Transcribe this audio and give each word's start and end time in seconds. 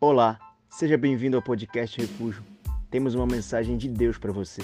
Olá, 0.00 0.38
seja 0.70 0.96
bem-vindo 0.96 1.36
ao 1.36 1.42
podcast 1.42 2.00
Refúgio. 2.00 2.46
Temos 2.88 3.16
uma 3.16 3.26
mensagem 3.26 3.76
de 3.76 3.88
Deus 3.88 4.16
para 4.16 4.30
você. 4.30 4.62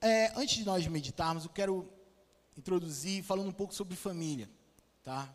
É, 0.00 0.32
antes 0.34 0.56
de 0.56 0.64
nós 0.64 0.86
meditarmos, 0.86 1.44
eu 1.44 1.50
quero 1.50 1.86
introduzir 2.56 3.22
falando 3.22 3.48
um 3.48 3.52
pouco 3.52 3.74
sobre 3.74 3.96
família, 3.96 4.48
tá? 5.04 5.28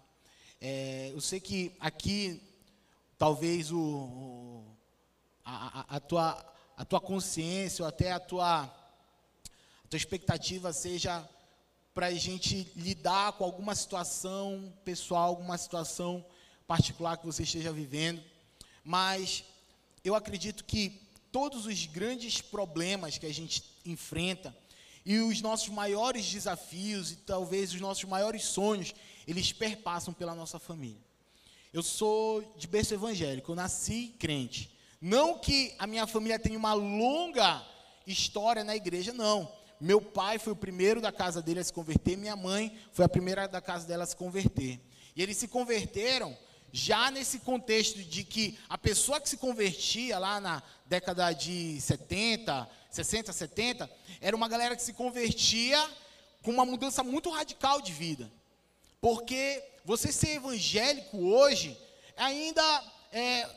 É, 0.60 1.12
eu 1.14 1.21
sei 1.21 1.40
que 1.40 1.72
aqui 1.80 2.42
talvez 3.16 3.72
o, 3.72 3.80
o 3.80 4.66
a, 5.46 5.98
a, 5.98 6.00
tua, 6.00 6.56
a 6.76 6.84
tua 6.84 7.00
consciência 7.00 7.84
ou 7.84 7.88
até 7.88 8.12
a 8.12 8.20
tua, 8.20 8.64
a 8.64 9.88
tua 9.88 9.98
expectativa 9.98 10.74
seja 10.74 11.30
para 11.98 12.05
a 12.05 12.14
gente 12.14 12.71
lidar 12.75 13.32
com 13.32 13.43
alguma 13.43 13.73
situação 13.73 14.71
pessoal, 14.85 15.30
alguma 15.30 15.58
situação 15.58 16.23
particular 16.67 17.17
que 17.17 17.26
você 17.26 17.41
esteja 17.41 17.73
vivendo, 17.73 18.22
mas 18.84 19.44
eu 20.03 20.13
acredito 20.13 20.63
que 20.63 21.02
todos 21.31 21.66
os 21.66 21.88
grandes 21.88 22.39
problemas 22.39 23.17
que 23.17 23.25
a 23.25 23.34
gente 23.34 23.63
enfrenta 23.84 24.55
e 25.03 25.17
os 25.17 25.41
nossos 25.41 25.70
maiores 25.70 26.23
desafios 26.30 27.13
e 27.13 27.16
talvez 27.16 27.73
os 27.73 27.81
nossos 27.81 28.03
maiores 28.03 28.44
sonhos, 28.44 28.94
eles 29.27 29.52
perpassam 29.52 30.14
pela 30.14 30.36
nossa 30.36 30.59
família. 30.59 31.02
Eu 31.73 31.81
sou 31.81 32.44
de 32.55 32.67
berço 32.67 32.94
evangélico, 32.94 33.53
eu 33.53 33.55
nasci 33.55 34.14
crente. 34.20 34.70
Não 35.02 35.39
que 35.39 35.73
a 35.80 35.88
minha 35.88 36.05
família 36.05 36.38
tenha 36.38 36.59
uma 36.59 36.73
longa 36.73 37.66
história 38.05 38.64
na 38.64 38.75
igreja, 38.75 39.11
não. 39.11 39.52
Meu 39.80 40.02
pai 40.02 40.40
foi 40.40 40.54
o 40.54 40.55
primeiro 40.55 40.99
da 40.99 41.12
casa 41.12 41.41
dele 41.41 41.59
a 41.59 41.63
se 41.63 41.72
converter, 41.72 42.17
minha 42.17 42.36
mãe 42.36 42.77
foi 42.91 43.05
a 43.05 43.09
primeira 43.09 43.48
da 43.48 43.62
casa 43.62 43.86
dela 43.88 44.03
a 44.03 44.08
se 44.08 44.16
converter. 44.16 44.80
E 45.16 45.22
eles 45.22 45.38
se 45.38 45.48
converteram 45.48 46.36
já 46.72 47.09
nesse 47.11 47.39
contexto 47.39 48.03
de 48.03 48.23
que 48.23 48.58
a 48.67 48.78
pessoa 48.78 49.20
que 49.22 49.30
se 49.30 49.38
convertia 49.38 50.20
lá 50.20 50.39
na 50.39 50.61
década 50.86 51.31
de 51.31 51.80
70, 51.80 52.70
60, 52.89 53.31
70, 53.33 53.89
era 54.20 54.36
uma 54.36 54.48
galera 54.48 54.75
que 54.75 54.81
se 54.81 54.94
convertia 54.94 55.83
com 56.42 56.52
uma 56.52 56.66
mudança 56.66 57.03
muito 57.03 57.30
radical 57.30 57.81
de 57.81 57.92
vida. 57.94 58.31
Porque 59.00 59.64
você 59.86 60.11
ser 60.11 60.36
evangélico 60.36 61.17
hoje 61.17 61.78
ainda 62.16 62.61
é, 63.11 63.22
é, 63.22 63.50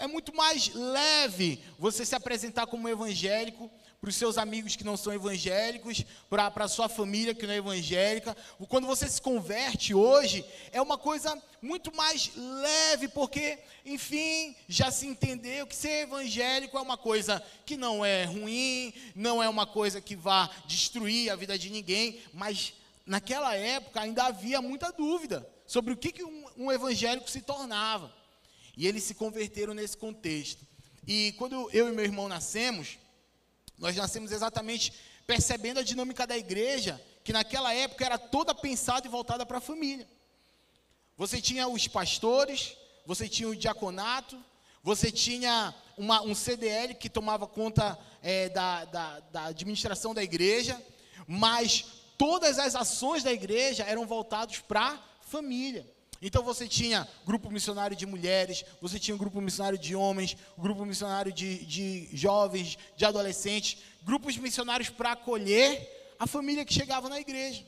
é 0.00 0.06
muito 0.06 0.34
mais 0.34 0.72
leve 0.74 1.62
você 1.78 2.04
se 2.04 2.14
apresentar 2.14 2.66
como 2.66 2.88
evangélico 2.88 3.70
para 4.00 4.08
os 4.08 4.16
seus 4.16 4.38
amigos 4.38 4.76
que 4.76 4.84
não 4.84 4.96
são 4.96 5.12
evangélicos, 5.12 6.06
para 6.30 6.50
a 6.56 6.68
sua 6.68 6.88
família 6.88 7.34
que 7.34 7.46
não 7.46 7.52
é 7.52 7.58
evangélica. 7.58 8.34
Quando 8.66 8.86
você 8.86 9.06
se 9.06 9.20
converte 9.20 9.92
hoje, 9.92 10.42
é 10.72 10.80
uma 10.80 10.96
coisa 10.96 11.40
muito 11.60 11.94
mais 11.94 12.30
leve, 12.34 13.08
porque, 13.08 13.58
enfim, 13.84 14.56
já 14.66 14.90
se 14.90 15.06
entendeu 15.06 15.66
que 15.66 15.76
ser 15.76 16.04
evangélico 16.04 16.78
é 16.78 16.80
uma 16.80 16.96
coisa 16.96 17.42
que 17.66 17.76
não 17.76 18.02
é 18.02 18.24
ruim, 18.24 18.94
não 19.14 19.42
é 19.42 19.48
uma 19.48 19.66
coisa 19.66 20.00
que 20.00 20.16
vá 20.16 20.48
destruir 20.66 21.30
a 21.30 21.36
vida 21.36 21.58
de 21.58 21.68
ninguém, 21.68 22.22
mas 22.32 22.72
naquela 23.04 23.54
época 23.54 24.00
ainda 24.00 24.24
havia 24.24 24.62
muita 24.62 24.90
dúvida 24.90 25.46
sobre 25.66 25.92
o 25.92 25.96
que, 25.96 26.10
que 26.10 26.24
um, 26.24 26.46
um 26.56 26.72
evangélico 26.72 27.30
se 27.30 27.42
tornava. 27.42 28.10
E 28.78 28.86
eles 28.86 29.02
se 29.02 29.14
converteram 29.14 29.74
nesse 29.74 29.94
contexto. 29.94 30.66
E 31.06 31.32
quando 31.32 31.68
eu 31.70 31.88
e 31.88 31.92
meu 31.92 32.04
irmão 32.04 32.28
nascemos, 32.28 32.98
nós 33.80 33.96
nascemos 33.96 34.30
exatamente 34.30 34.92
percebendo 35.26 35.80
a 35.80 35.82
dinâmica 35.82 36.26
da 36.26 36.36
igreja, 36.36 37.00
que 37.24 37.32
naquela 37.32 37.72
época 37.72 38.04
era 38.04 38.18
toda 38.18 38.54
pensada 38.54 39.06
e 39.06 39.10
voltada 39.10 39.46
para 39.46 39.58
a 39.58 39.60
família. 39.60 40.06
Você 41.16 41.40
tinha 41.40 41.66
os 41.66 41.88
pastores, 41.88 42.76
você 43.06 43.26
tinha 43.26 43.48
o 43.48 43.56
diaconato, 43.56 44.38
você 44.82 45.10
tinha 45.10 45.74
uma, 45.96 46.22
um 46.22 46.34
CDL 46.34 46.94
que 46.94 47.08
tomava 47.08 47.46
conta 47.46 47.98
é, 48.22 48.50
da, 48.50 48.84
da, 48.84 49.20
da 49.20 49.44
administração 49.46 50.12
da 50.12 50.22
igreja, 50.22 50.80
mas 51.26 51.84
todas 52.18 52.58
as 52.58 52.74
ações 52.74 53.22
da 53.22 53.32
igreja 53.32 53.84
eram 53.84 54.06
voltadas 54.06 54.58
para 54.58 54.92
a 54.92 54.98
família. 55.22 55.90
Então 56.22 56.42
você 56.42 56.68
tinha 56.68 57.08
grupo 57.24 57.50
missionário 57.50 57.96
de 57.96 58.04
mulheres, 58.04 58.64
você 58.80 58.98
tinha 58.98 59.14
um 59.14 59.18
grupo 59.18 59.40
missionário 59.40 59.78
de 59.78 59.96
homens, 59.96 60.36
grupo 60.58 60.84
missionário 60.84 61.32
de, 61.32 61.64
de 61.64 62.08
jovens, 62.12 62.76
de 62.94 63.04
adolescentes, 63.06 63.78
grupos 64.02 64.36
missionários 64.36 64.90
para 64.90 65.12
acolher 65.12 66.14
a 66.18 66.26
família 66.26 66.64
que 66.64 66.74
chegava 66.74 67.08
na 67.08 67.18
igreja. 67.18 67.64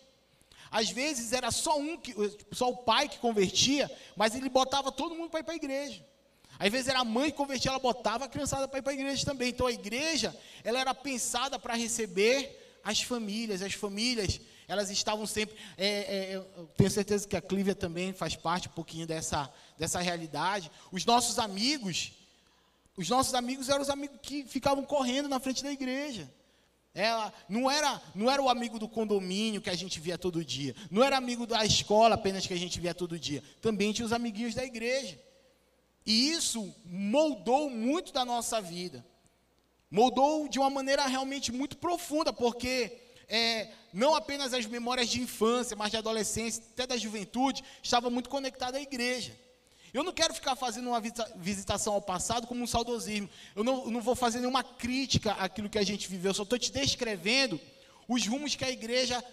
Às 0.70 0.90
vezes 0.90 1.32
era 1.32 1.50
só 1.50 1.78
um, 1.78 1.96
que, 1.96 2.14
só 2.52 2.68
o 2.68 2.76
pai 2.76 3.08
que 3.08 3.18
convertia, 3.18 3.90
mas 4.16 4.34
ele 4.34 4.50
botava 4.50 4.92
todo 4.92 5.14
mundo 5.14 5.30
para 5.30 5.40
ir 5.40 5.44
para 5.44 5.54
a 5.54 5.56
igreja. 5.56 6.04
Às 6.58 6.70
vezes 6.70 6.88
era 6.88 7.00
a 7.00 7.04
mãe 7.04 7.30
que 7.30 7.36
convertia, 7.36 7.70
ela 7.70 7.78
botava 7.78 8.26
a 8.26 8.28
criançada 8.28 8.68
para 8.68 8.78
ir 8.78 8.82
para 8.82 8.92
a 8.92 8.94
igreja 8.94 9.24
também. 9.24 9.48
Então 9.48 9.66
a 9.66 9.72
igreja, 9.72 10.36
ela 10.62 10.78
era 10.78 10.94
pensada 10.94 11.58
para 11.58 11.74
receber 11.74 12.78
as 12.84 13.00
famílias, 13.00 13.62
as 13.62 13.72
famílias 13.72 14.40
elas 14.72 14.90
estavam 14.90 15.26
sempre. 15.26 15.54
É, 15.76 15.86
é, 15.86 16.36
eu 16.36 16.66
tenho 16.78 16.90
certeza 16.90 17.28
que 17.28 17.36
a 17.36 17.42
Clívia 17.42 17.74
também 17.74 18.14
faz 18.14 18.34
parte 18.34 18.68
um 18.68 18.72
pouquinho 18.72 19.06
dessa, 19.06 19.52
dessa 19.78 20.00
realidade. 20.00 20.70
Os 20.90 21.04
nossos 21.04 21.38
amigos, 21.38 22.12
os 22.96 23.06
nossos 23.08 23.34
amigos 23.34 23.68
eram 23.68 23.82
os 23.82 23.90
amigos 23.90 24.18
que 24.22 24.44
ficavam 24.44 24.82
correndo 24.82 25.28
na 25.28 25.38
frente 25.38 25.62
da 25.62 25.70
igreja. 25.70 26.26
Ela 26.94 27.30
não 27.50 27.70
era, 27.70 28.00
não 28.14 28.30
era 28.30 28.42
o 28.42 28.48
amigo 28.48 28.78
do 28.78 28.88
condomínio 28.88 29.60
que 29.60 29.68
a 29.68 29.74
gente 29.74 30.00
via 30.00 30.16
todo 30.16 30.42
dia. 30.42 30.74
Não 30.90 31.04
era 31.04 31.18
amigo 31.18 31.46
da 31.46 31.64
escola 31.66 32.14
apenas 32.14 32.46
que 32.46 32.54
a 32.54 32.58
gente 32.58 32.80
via 32.80 32.94
todo 32.94 33.18
dia. 33.18 33.42
Também 33.60 33.92
tinha 33.92 34.06
os 34.06 34.12
amiguinhos 34.12 34.54
da 34.54 34.64
igreja. 34.64 35.20
E 36.06 36.30
isso 36.30 36.74
moldou 36.86 37.68
muito 37.68 38.10
da 38.10 38.24
nossa 38.24 38.58
vida. 38.58 39.04
Moldou 39.90 40.48
de 40.48 40.58
uma 40.58 40.70
maneira 40.70 41.06
realmente 41.06 41.52
muito 41.52 41.76
profunda, 41.76 42.32
porque 42.32 43.01
é, 43.32 43.68
não 43.94 44.14
apenas 44.14 44.52
as 44.52 44.66
memórias 44.66 45.08
de 45.08 45.18
infância, 45.18 45.74
mas 45.74 45.90
de 45.90 45.96
adolescência, 45.96 46.62
até 46.74 46.86
da 46.86 46.98
juventude, 46.98 47.64
estavam 47.82 48.10
muito 48.10 48.28
conectadas 48.28 48.78
à 48.78 48.82
igreja. 48.82 49.34
Eu 49.94 50.04
não 50.04 50.12
quero 50.12 50.34
ficar 50.34 50.54
fazendo 50.54 50.88
uma 50.88 51.00
visitação 51.36 51.94
ao 51.94 52.02
passado 52.02 52.46
como 52.46 52.62
um 52.62 52.66
saudosismo. 52.66 53.30
Eu 53.56 53.64
não, 53.64 53.86
não 53.86 54.02
vou 54.02 54.14
fazer 54.14 54.38
nenhuma 54.38 54.62
crítica 54.62 55.32
àquilo 55.32 55.70
que 55.70 55.78
a 55.78 55.82
gente 55.82 56.08
viveu. 56.08 56.30
Eu 56.30 56.34
só 56.34 56.42
estou 56.42 56.58
te 56.58 56.70
descrevendo 56.70 57.58
os 58.06 58.26
rumos 58.26 58.54
que 58.54 58.66
a 58.66 58.70
igreja 58.70 59.24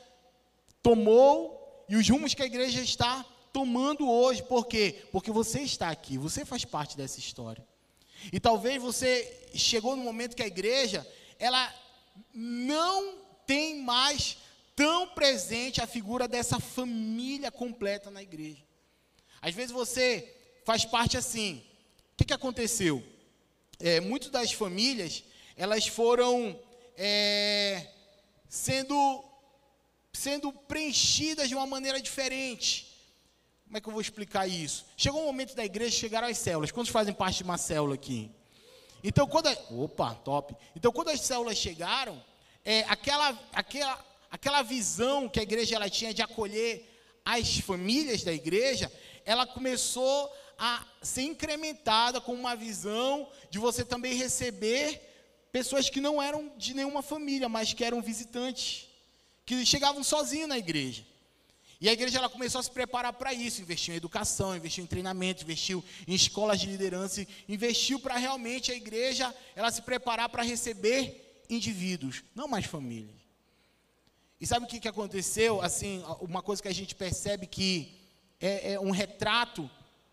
tomou 0.81 1.85
e 1.89 1.97
os 1.97 2.07
rumos 2.07 2.33
que 2.33 2.41
a 2.41 2.45
igreja 2.45 2.81
está 2.81 3.25
tomando 3.51 4.09
hoje. 4.09 4.43
Por 4.43 4.65
quê? 4.65 5.03
Porque 5.11 5.29
você 5.31 5.59
está 5.59 5.89
aqui, 5.89 6.17
você 6.17 6.45
faz 6.45 6.63
parte 6.63 6.95
dessa 6.95 7.19
história. 7.19 7.65
E 8.31 8.39
talvez 8.39 8.81
você 8.81 9.49
chegou 9.53 9.97
no 9.97 10.03
momento 10.03 10.37
que 10.37 10.43
a 10.43 10.47
igreja, 10.47 11.05
ela 11.37 11.73
não 12.33 13.28
tem 13.49 13.81
mais 13.81 14.37
tão 14.75 15.07
presente 15.07 15.81
a 15.81 15.87
figura 15.87 16.27
dessa 16.27 16.59
família 16.59 17.49
completa 17.49 18.11
na 18.11 18.21
igreja. 18.21 18.63
Às 19.41 19.55
vezes 19.55 19.71
você 19.71 20.37
faz 20.63 20.85
parte 20.85 21.17
assim. 21.17 21.65
O 22.13 22.17
que, 22.17 22.25
que 22.25 22.33
aconteceu? 22.33 23.03
É, 23.79 23.99
muitas 24.01 24.29
das 24.29 24.51
famílias 24.51 25.23
elas 25.57 25.87
foram 25.87 26.59
é, 26.95 27.87
sendo 28.47 29.25
sendo 30.13 30.53
preenchidas 30.53 31.49
de 31.49 31.55
uma 31.55 31.65
maneira 31.65 31.99
diferente. 31.99 32.71
Como 33.65 33.77
é 33.77 33.81
que 33.81 33.89
eu 33.89 33.93
vou 33.93 34.01
explicar 34.01 34.45
isso? 34.45 34.85
Chegou 34.95 35.21
o 35.21 35.23
um 35.23 35.27
momento 35.27 35.55
da 35.55 35.65
igreja, 35.65 35.97
chegaram 35.97 36.27
as 36.27 36.37
células. 36.37 36.69
Quantos 36.69 36.91
fazem 36.91 37.15
parte 37.15 37.37
de 37.37 37.45
uma 37.45 37.57
célula 37.57 37.95
aqui? 37.95 38.29
Então, 39.03 39.25
quando 39.25 39.47
a, 39.47 39.57
opa, 39.71 40.13
top. 40.13 40.55
Então, 40.75 40.91
quando 40.91 41.09
as 41.09 41.21
células 41.21 41.57
chegaram, 41.57 42.28
é, 42.63 42.81
aquela, 42.87 43.37
aquela, 43.53 44.05
aquela 44.29 44.61
visão 44.61 45.29
que 45.29 45.39
a 45.39 45.43
igreja 45.43 45.75
ela 45.75 45.89
tinha 45.89 46.13
de 46.13 46.21
acolher 46.21 46.85
as 47.25 47.59
famílias 47.59 48.23
da 48.23 48.33
igreja, 48.33 48.91
ela 49.25 49.45
começou 49.45 50.31
a 50.57 50.83
ser 51.01 51.21
incrementada 51.21 52.19
com 52.19 52.33
uma 52.33 52.55
visão 52.55 53.29
de 53.49 53.59
você 53.59 53.85
também 53.85 54.15
receber 54.15 55.01
pessoas 55.51 55.89
que 55.89 56.01
não 56.01 56.21
eram 56.21 56.51
de 56.57 56.73
nenhuma 56.73 57.01
família, 57.01 57.47
mas 57.47 57.73
que 57.73 57.83
eram 57.83 58.01
visitantes, 58.01 58.87
que 59.45 59.65
chegavam 59.65 60.03
sozinhos 60.03 60.49
na 60.49 60.57
igreja. 60.57 61.05
E 61.81 61.87
a 61.87 61.93
igreja 61.93 62.17
ela 62.17 62.27
começou 62.27 62.59
a 62.59 62.63
se 62.63 62.69
preparar 62.69 63.13
para 63.13 63.33
isso, 63.33 63.61
investiu 63.61 63.93
em 63.93 63.97
educação, 63.97 64.55
investiu 64.55 64.83
em 64.83 64.87
treinamento, 64.87 65.43
investiu 65.43 65.83
em 66.05 66.13
escolas 66.13 66.59
de 66.59 66.67
liderança, 66.67 67.25
investiu 67.47 67.99
para 67.99 68.17
realmente 68.17 68.69
a 68.69 68.75
igreja 68.75 69.33
ela 69.55 69.71
se 69.71 69.81
preparar 69.81 70.27
para 70.27 70.43
receber 70.43 71.28
indivíduos, 71.49 72.23
não 72.35 72.47
mais 72.47 72.65
famílias. 72.65 73.17
E 74.39 74.47
sabe 74.47 74.65
o 74.65 74.69
que, 74.69 74.79
que 74.79 74.87
aconteceu? 74.87 75.61
Assim, 75.61 76.03
uma 76.21 76.41
coisa 76.41 76.61
que 76.61 76.67
a 76.67 76.73
gente 76.73 76.95
percebe 76.95 77.45
que 77.45 77.99
é, 78.39 78.73
é 78.73 78.79
um 78.79 78.91
retrato 78.91 79.69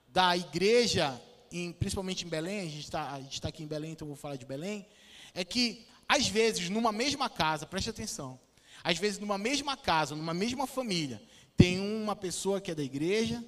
da 0.09 0.37
igreja, 0.37 1.21
em, 1.53 1.73
principalmente 1.73 2.25
em 2.25 2.29
Belém, 2.29 2.61
a 2.61 2.65
gente 2.65 2.85
está 2.85 3.21
tá 3.41 3.49
aqui 3.49 3.63
em 3.63 3.67
Belém, 3.67 3.93
então 3.93 4.09
vou 4.09 4.17
falar 4.17 4.37
de 4.37 4.47
Belém, 4.47 4.87
é 5.35 5.45
que, 5.45 5.87
às 6.09 6.27
vezes, 6.27 6.69
numa 6.71 6.91
mesma 6.91 7.29
casa, 7.29 7.67
preste 7.67 7.91
atenção, 7.91 8.41
às 8.83 8.99
vezes, 8.99 9.19
numa 9.19 9.39
mesma 9.39 9.77
casa, 9.77 10.17
numa 10.17 10.35
mesma 10.35 10.67
família, 10.67 11.23
tem 11.57 11.79
uma 11.79 12.17
pessoa 12.17 12.61
que 12.61 12.71
é 12.71 12.75
da 12.75 12.83
igreja, 12.83 13.45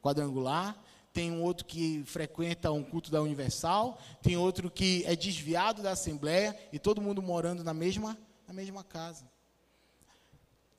quadrangular, 0.00 0.80
tem 1.12 1.30
um 1.30 1.42
outro 1.42 1.66
que 1.66 2.02
frequenta 2.04 2.72
um 2.72 2.82
culto 2.82 3.10
da 3.10 3.20
Universal, 3.20 4.00
tem 4.22 4.36
outro 4.36 4.70
que 4.70 5.04
é 5.06 5.14
desviado 5.14 5.82
da 5.82 5.92
Assembleia 5.92 6.58
e 6.72 6.78
todo 6.78 7.02
mundo 7.02 7.20
morando 7.20 7.62
na 7.62 7.74
mesma, 7.74 8.18
na 8.46 8.54
mesma 8.54 8.82
casa. 8.82 9.30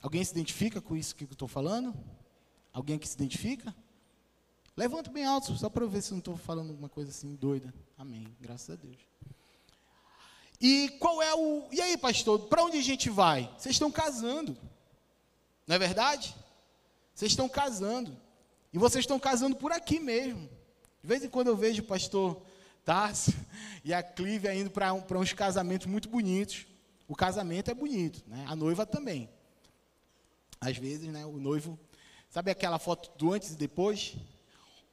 Alguém 0.01 0.23
se 0.23 0.31
identifica 0.31 0.81
com 0.81 0.97
isso 0.97 1.15
que 1.15 1.23
eu 1.23 1.31
estou 1.31 1.47
falando? 1.47 1.93
Alguém 2.73 2.97
que 2.97 3.07
se 3.07 3.15
identifica? 3.15 3.73
Levanta 4.75 5.11
bem 5.11 5.23
alto, 5.23 5.55
só 5.55 5.69
para 5.69 5.83
eu 5.83 5.89
ver 5.89 6.01
se 6.01 6.11
não 6.11 6.19
estou 6.19 6.35
falando 6.35 6.69
alguma 6.69 6.89
coisa 6.89 7.11
assim 7.11 7.35
doida. 7.35 7.73
Amém. 7.97 8.35
Graças 8.41 8.71
a 8.71 8.75
Deus. 8.75 8.97
E 10.59 10.89
qual 10.99 11.21
é 11.21 11.33
o. 11.35 11.67
E 11.71 11.79
aí, 11.79 11.95
pastor, 11.97 12.47
para 12.47 12.63
onde 12.63 12.77
a 12.77 12.81
gente 12.81 13.09
vai? 13.09 13.53
Vocês 13.57 13.75
estão 13.75 13.91
casando. 13.91 14.57
Não 15.67 15.75
é 15.75 15.79
verdade? 15.79 16.35
Vocês 17.13 17.31
estão 17.31 17.47
casando. 17.47 18.17
E 18.73 18.77
vocês 18.79 19.03
estão 19.03 19.19
casando 19.19 19.55
por 19.55 19.71
aqui 19.71 19.99
mesmo. 19.99 20.49
De 21.01 21.07
vez 21.07 21.23
em 21.23 21.29
quando 21.29 21.47
eu 21.47 21.55
vejo 21.55 21.83
o 21.83 21.85
pastor 21.85 22.41
Tarso 22.83 23.31
e 23.85 23.93
a 23.93 24.01
Clívia 24.01 24.53
indo 24.55 24.71
para 24.71 24.91
um, 24.93 25.03
uns 25.11 25.31
casamentos 25.31 25.85
muito 25.85 26.09
bonitos. 26.09 26.65
O 27.07 27.15
casamento 27.15 27.69
é 27.69 27.73
bonito, 27.73 28.23
né? 28.27 28.45
a 28.47 28.55
noiva 28.55 28.85
também. 28.85 29.29
Às 30.59 30.77
vezes, 30.77 31.07
né, 31.09 31.25
o 31.25 31.37
noivo. 31.37 31.77
Sabe 32.29 32.49
aquela 32.49 32.79
foto 32.79 33.15
do 33.17 33.31
antes 33.31 33.51
e 33.51 33.55
depois? 33.55 34.15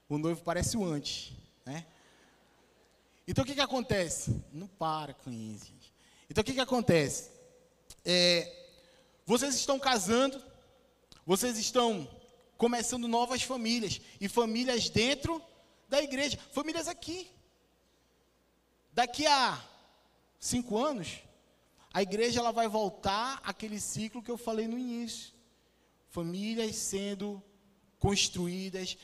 O 0.08 0.18
noivo 0.18 0.42
parece 0.42 0.76
o 0.76 0.84
antes. 0.84 1.32
Né? 1.64 1.86
Então 3.26 3.44
o 3.44 3.46
que, 3.46 3.54
que 3.54 3.60
acontece? 3.60 4.42
Não 4.52 4.66
para 4.66 5.14
com 5.14 5.30
isso. 5.30 5.66
Gente. 5.66 5.94
Então 6.28 6.42
o 6.42 6.44
que, 6.44 6.52
que 6.52 6.60
acontece? 6.60 7.30
É, 8.04 8.66
vocês 9.24 9.54
estão 9.54 9.78
casando, 9.78 10.42
vocês 11.24 11.56
estão 11.56 12.08
começando 12.60 13.08
novas 13.08 13.42
famílias. 13.42 14.02
E 14.20 14.28
famílias 14.28 14.90
dentro 14.90 15.42
da 15.88 16.02
igreja. 16.02 16.38
Famílias 16.52 16.86
aqui. 16.88 17.30
Daqui 18.92 19.26
a 19.26 19.58
cinco 20.38 20.76
anos, 20.76 21.22
a 21.90 22.02
igreja 22.02 22.38
ela 22.38 22.52
vai 22.52 22.68
voltar 22.68 23.40
àquele 23.42 23.80
ciclo 23.80 24.22
que 24.22 24.30
eu 24.30 24.36
falei 24.36 24.68
no 24.68 24.76
início. 24.76 25.32
Famílias 26.10 26.76
sendo 26.76 27.42
construídas. 27.98 28.98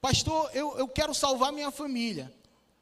Pastor, 0.00 0.48
eu, 0.54 0.78
eu 0.78 0.86
quero 0.86 1.12
salvar 1.12 1.52
minha 1.52 1.72
família. 1.72 2.32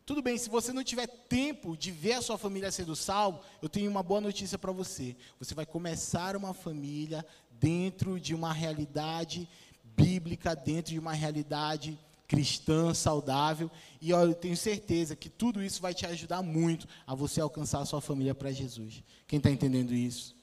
Tudo 0.04 0.20
bem, 0.20 0.36
se 0.36 0.50
você 0.50 0.70
não 0.70 0.84
tiver 0.84 1.06
tempo 1.06 1.78
de 1.78 1.90
ver 1.90 2.14
a 2.14 2.22
sua 2.22 2.36
família 2.36 2.70
sendo 2.70 2.94
salvo, 2.94 3.40
eu 3.62 3.70
tenho 3.70 3.90
uma 3.90 4.02
boa 4.02 4.20
notícia 4.20 4.58
para 4.58 4.72
você. 4.72 5.16
Você 5.38 5.54
vai 5.54 5.64
começar 5.64 6.36
uma 6.36 6.52
família 6.52 7.24
dentro 7.52 8.20
de 8.20 8.34
uma 8.34 8.52
realidade 8.52 9.48
bíblica, 9.96 10.54
dentro 10.54 10.92
de 10.92 10.98
uma 10.98 11.12
realidade 11.12 11.98
cristã, 12.26 12.94
saudável. 12.94 13.70
E 14.00 14.10
eu 14.10 14.34
tenho 14.34 14.56
certeza 14.56 15.16
que 15.16 15.28
tudo 15.28 15.62
isso 15.62 15.82
vai 15.82 15.92
te 15.92 16.06
ajudar 16.06 16.42
muito 16.42 16.86
a 17.06 17.14
você 17.14 17.40
alcançar 17.40 17.80
a 17.80 17.84
sua 17.84 18.00
família 18.00 18.34
para 18.34 18.52
Jesus. 18.52 19.02
Quem 19.26 19.38
está 19.38 19.50
entendendo 19.50 19.92
isso? 19.92 20.36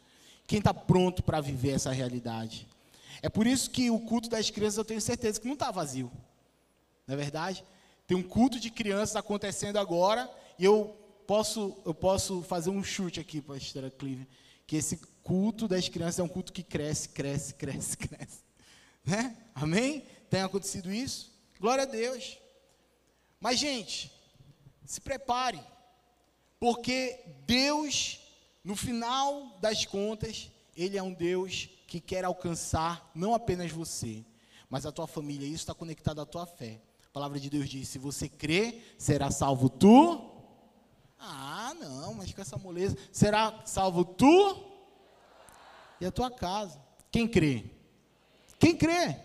Quem 0.46 0.60
está 0.60 0.74
pronto 0.74 1.24
para 1.24 1.40
viver 1.40 1.72
essa 1.72 1.92
realidade? 1.92 2.68
É 3.22 3.30
por 3.30 3.48
isso 3.48 3.70
que 3.70 3.90
o 3.90 4.00
culto 4.00 4.30
das 4.30 4.50
crianças 4.50 4.78
eu 4.78 4.86
tenho 4.86 5.02
certeza 5.02 5.40
que 5.40 5.48
não 5.48 5.54
está 5.54 5.72
vazio. 5.72 6.12
Não 7.08 7.14
é 7.14 7.18
verdade? 7.18 7.64
Tem 8.06 8.18
um 8.18 8.24
culto 8.24 8.60
de 8.60 8.70
crianças 8.70 9.16
acontecendo 9.16 9.78
agora 9.78 10.30
e 10.60 10.66
eu 10.66 10.96
posso, 11.26 11.78
eu 11.86 11.94
posso 11.94 12.42
fazer 12.42 12.70
um 12.70 12.84
chute 12.84 13.20
aqui, 13.20 13.42
pastora 13.42 13.90
Clive, 13.90 14.28
que 14.66 14.76
esse 14.76 14.98
culto 15.24 15.68
das 15.68 15.90
crianças 15.90 16.20
é 16.20 16.24
um 16.24 16.28
culto 16.28 16.54
que 16.54 16.64
cresce, 16.64 17.10
cresce, 17.10 17.54
cresce, 17.54 17.96
cresce. 17.98 18.47
Né? 19.08 19.38
Amém? 19.56 20.06
Tem 20.30 20.42
acontecido 20.42 20.92
isso? 20.92 21.32
Glória 21.62 21.84
a 21.84 21.88
Deus. 21.88 22.38
Mas, 23.40 23.58
gente, 23.58 24.12
se 24.86 25.00
prepare, 25.00 25.62
porque 26.60 27.18
Deus, 27.46 28.20
no 28.66 28.76
final 28.76 29.58
das 29.62 29.86
contas, 29.86 30.52
Ele 30.76 30.98
é 30.98 31.02
um 31.02 31.14
Deus 31.14 31.70
que 31.88 32.02
quer 32.02 32.26
alcançar 32.26 33.10
não 33.16 33.34
apenas 33.34 33.72
você, 33.72 34.26
mas 34.70 34.86
a 34.86 34.92
tua 34.92 35.08
família. 35.08 35.46
Isso 35.46 35.56
está 35.56 35.74
conectado 35.74 36.20
à 36.20 36.26
tua 36.26 36.46
fé. 36.46 36.82
A 37.06 37.10
palavra 37.14 37.40
de 37.40 37.50
Deus 37.50 37.70
diz: 37.70 37.88
se 37.88 37.98
você 37.98 38.28
crê, 38.28 38.82
será 38.98 39.32
salvo 39.32 39.70
tu. 39.70 40.34
Ah, 41.18 41.74
não, 41.80 42.14
mas 42.14 42.34
com 42.34 42.42
essa 42.42 42.58
moleza. 42.58 42.98
Será 43.10 43.62
salvo 43.66 44.04
tu 44.04 44.66
e 46.02 46.06
a 46.06 46.12
tua 46.12 46.30
casa. 46.30 46.78
Quem 47.10 47.26
crê? 47.26 47.77
Quem 48.60 48.76
crê? 48.76 49.16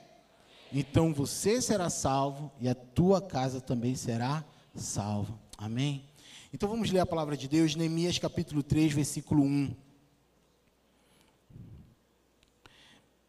Então 0.73 1.13
você 1.13 1.61
será 1.61 1.91
salvo 1.91 2.51
e 2.61 2.69
a 2.69 2.75
tua 2.75 3.21
casa 3.21 3.61
também 3.61 3.95
será 3.95 4.45
salva. 4.75 5.39
Amém? 5.57 6.09
Então 6.53 6.69
vamos 6.69 6.91
ler 6.91 7.01
a 7.01 7.07
palavra 7.07 7.37
de 7.37 7.49
Deus, 7.49 7.75
Neemias 7.75 8.19
capítulo 8.19 8.63
3, 8.63 8.93
versículo 8.93 9.43
1. 9.43 9.75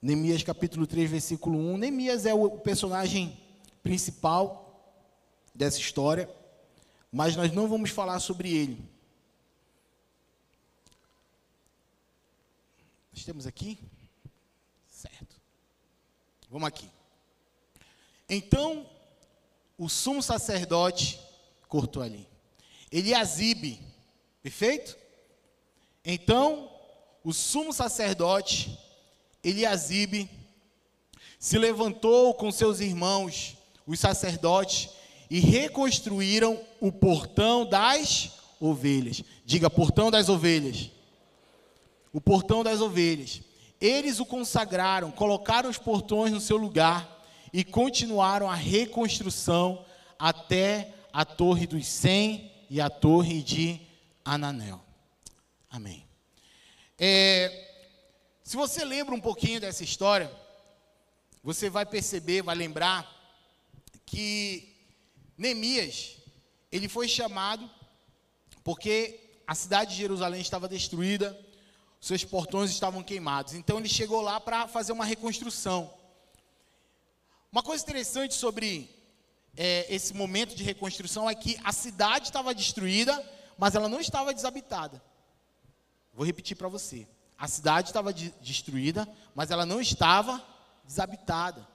Neemias 0.01 0.43
capítulo 0.43 0.85
3, 0.85 1.09
versículo 1.09 1.57
1. 1.57 1.77
Neemias 1.77 2.25
é 2.25 2.33
o 2.33 2.49
personagem 2.59 3.37
principal 3.81 4.63
dessa 5.55 5.79
história, 5.79 6.29
mas 7.11 7.35
nós 7.35 7.51
não 7.53 7.67
vamos 7.67 7.89
falar 7.89 8.19
sobre 8.19 8.53
ele. 8.53 8.83
Nós 13.13 13.23
temos 13.23 13.47
aqui? 13.47 13.79
Vamos 16.53 16.67
aqui. 16.67 16.87
Então, 18.29 18.85
o 19.75 19.89
sumo 19.89 20.21
sacerdote 20.21 21.19
cortou 21.67 22.03
ali. 22.03 22.27
Eliasibe, 22.91 23.79
perfeito? 24.43 24.95
Então, 26.05 26.69
o 27.23 27.33
sumo 27.33 27.73
sacerdote 27.73 28.77
Eliasibe 29.43 30.29
se 31.39 31.57
levantou 31.57 32.35
com 32.35 32.51
seus 32.51 32.79
irmãos, 32.81 33.57
os 33.87 33.99
sacerdotes, 33.99 34.91
e 35.31 35.39
reconstruíram 35.39 36.63
o 36.79 36.91
portão 36.91 37.65
das 37.65 38.31
ovelhas. 38.59 39.23
Diga, 39.43 39.71
portão 39.71 40.11
das 40.11 40.29
ovelhas. 40.29 40.91
O 42.13 42.21
portão 42.21 42.63
das 42.63 42.79
ovelhas. 42.79 43.41
Eles 43.83 44.21
o 44.21 44.25
consagraram, 44.25 45.11
colocaram 45.11 45.69
os 45.69 45.77
portões 45.77 46.31
no 46.31 46.39
seu 46.39 46.55
lugar 46.55 47.21
e 47.51 47.65
continuaram 47.65 48.49
a 48.49 48.55
reconstrução 48.55 49.85
até 50.17 50.93
a 51.11 51.25
Torre 51.25 51.67
dos 51.67 51.85
Cem 51.85 52.49
e 52.69 52.79
a 52.79 52.89
Torre 52.89 53.43
de 53.43 53.81
Ananel. 54.23 54.81
Amém. 55.69 56.07
É, 56.97 57.73
se 58.41 58.55
você 58.55 58.85
lembra 58.85 59.13
um 59.13 59.19
pouquinho 59.19 59.59
dessa 59.59 59.83
história, 59.83 60.31
você 61.43 61.69
vai 61.69 61.85
perceber, 61.85 62.41
vai 62.41 62.55
lembrar 62.55 63.05
que 64.05 64.77
Neemias, 65.37 66.19
ele 66.71 66.87
foi 66.87 67.09
chamado 67.09 67.69
porque 68.63 69.19
a 69.45 69.53
cidade 69.53 69.91
de 69.91 69.97
Jerusalém 69.97 70.39
estava 70.39 70.69
destruída, 70.69 71.37
seus 72.03 72.25
portões 72.25 72.69
estavam 72.69 73.01
queimados. 73.01 73.53
Então 73.53 73.79
ele 73.79 73.87
chegou 73.87 74.19
lá 74.19 74.37
para 74.37 74.67
fazer 74.67 74.91
uma 74.91 75.05
reconstrução. 75.05 75.93
Uma 77.49 77.63
coisa 77.63 77.81
interessante 77.81 78.33
sobre 78.33 78.89
é, 79.55 79.85
esse 79.87 80.13
momento 80.13 80.53
de 80.53 80.65
reconstrução 80.65 81.29
é 81.29 81.33
que 81.33 81.57
a 81.63 81.71
cidade 81.71 82.25
estava 82.25 82.53
destruída, 82.53 83.17
mas 83.57 83.73
ela 83.73 83.87
não 83.87 84.01
estava 84.01 84.33
desabitada. 84.33 85.01
Vou 86.13 86.25
repetir 86.25 86.57
para 86.57 86.67
você. 86.67 87.07
A 87.37 87.47
cidade 87.47 87.87
estava 87.87 88.13
de, 88.13 88.31
destruída, 88.41 89.07
mas 89.33 89.49
ela 89.49 89.65
não 89.65 89.79
estava 89.79 90.45
desabitada. 90.85 91.65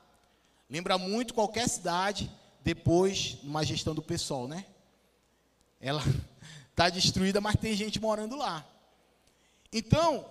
Lembra 0.69 0.99
muito 0.99 1.33
qualquer 1.33 1.67
cidade 1.71 2.31
depois 2.63 3.39
de 3.41 3.47
uma 3.49 3.65
gestão 3.65 3.95
do 3.95 4.03
pessoal, 4.03 4.47
né? 4.47 4.67
Ela 5.81 6.03
está 6.69 6.91
destruída, 6.93 7.41
mas 7.41 7.57
tem 7.57 7.75
gente 7.75 7.99
morando 7.99 8.37
lá. 8.37 8.67
Então, 9.73 10.27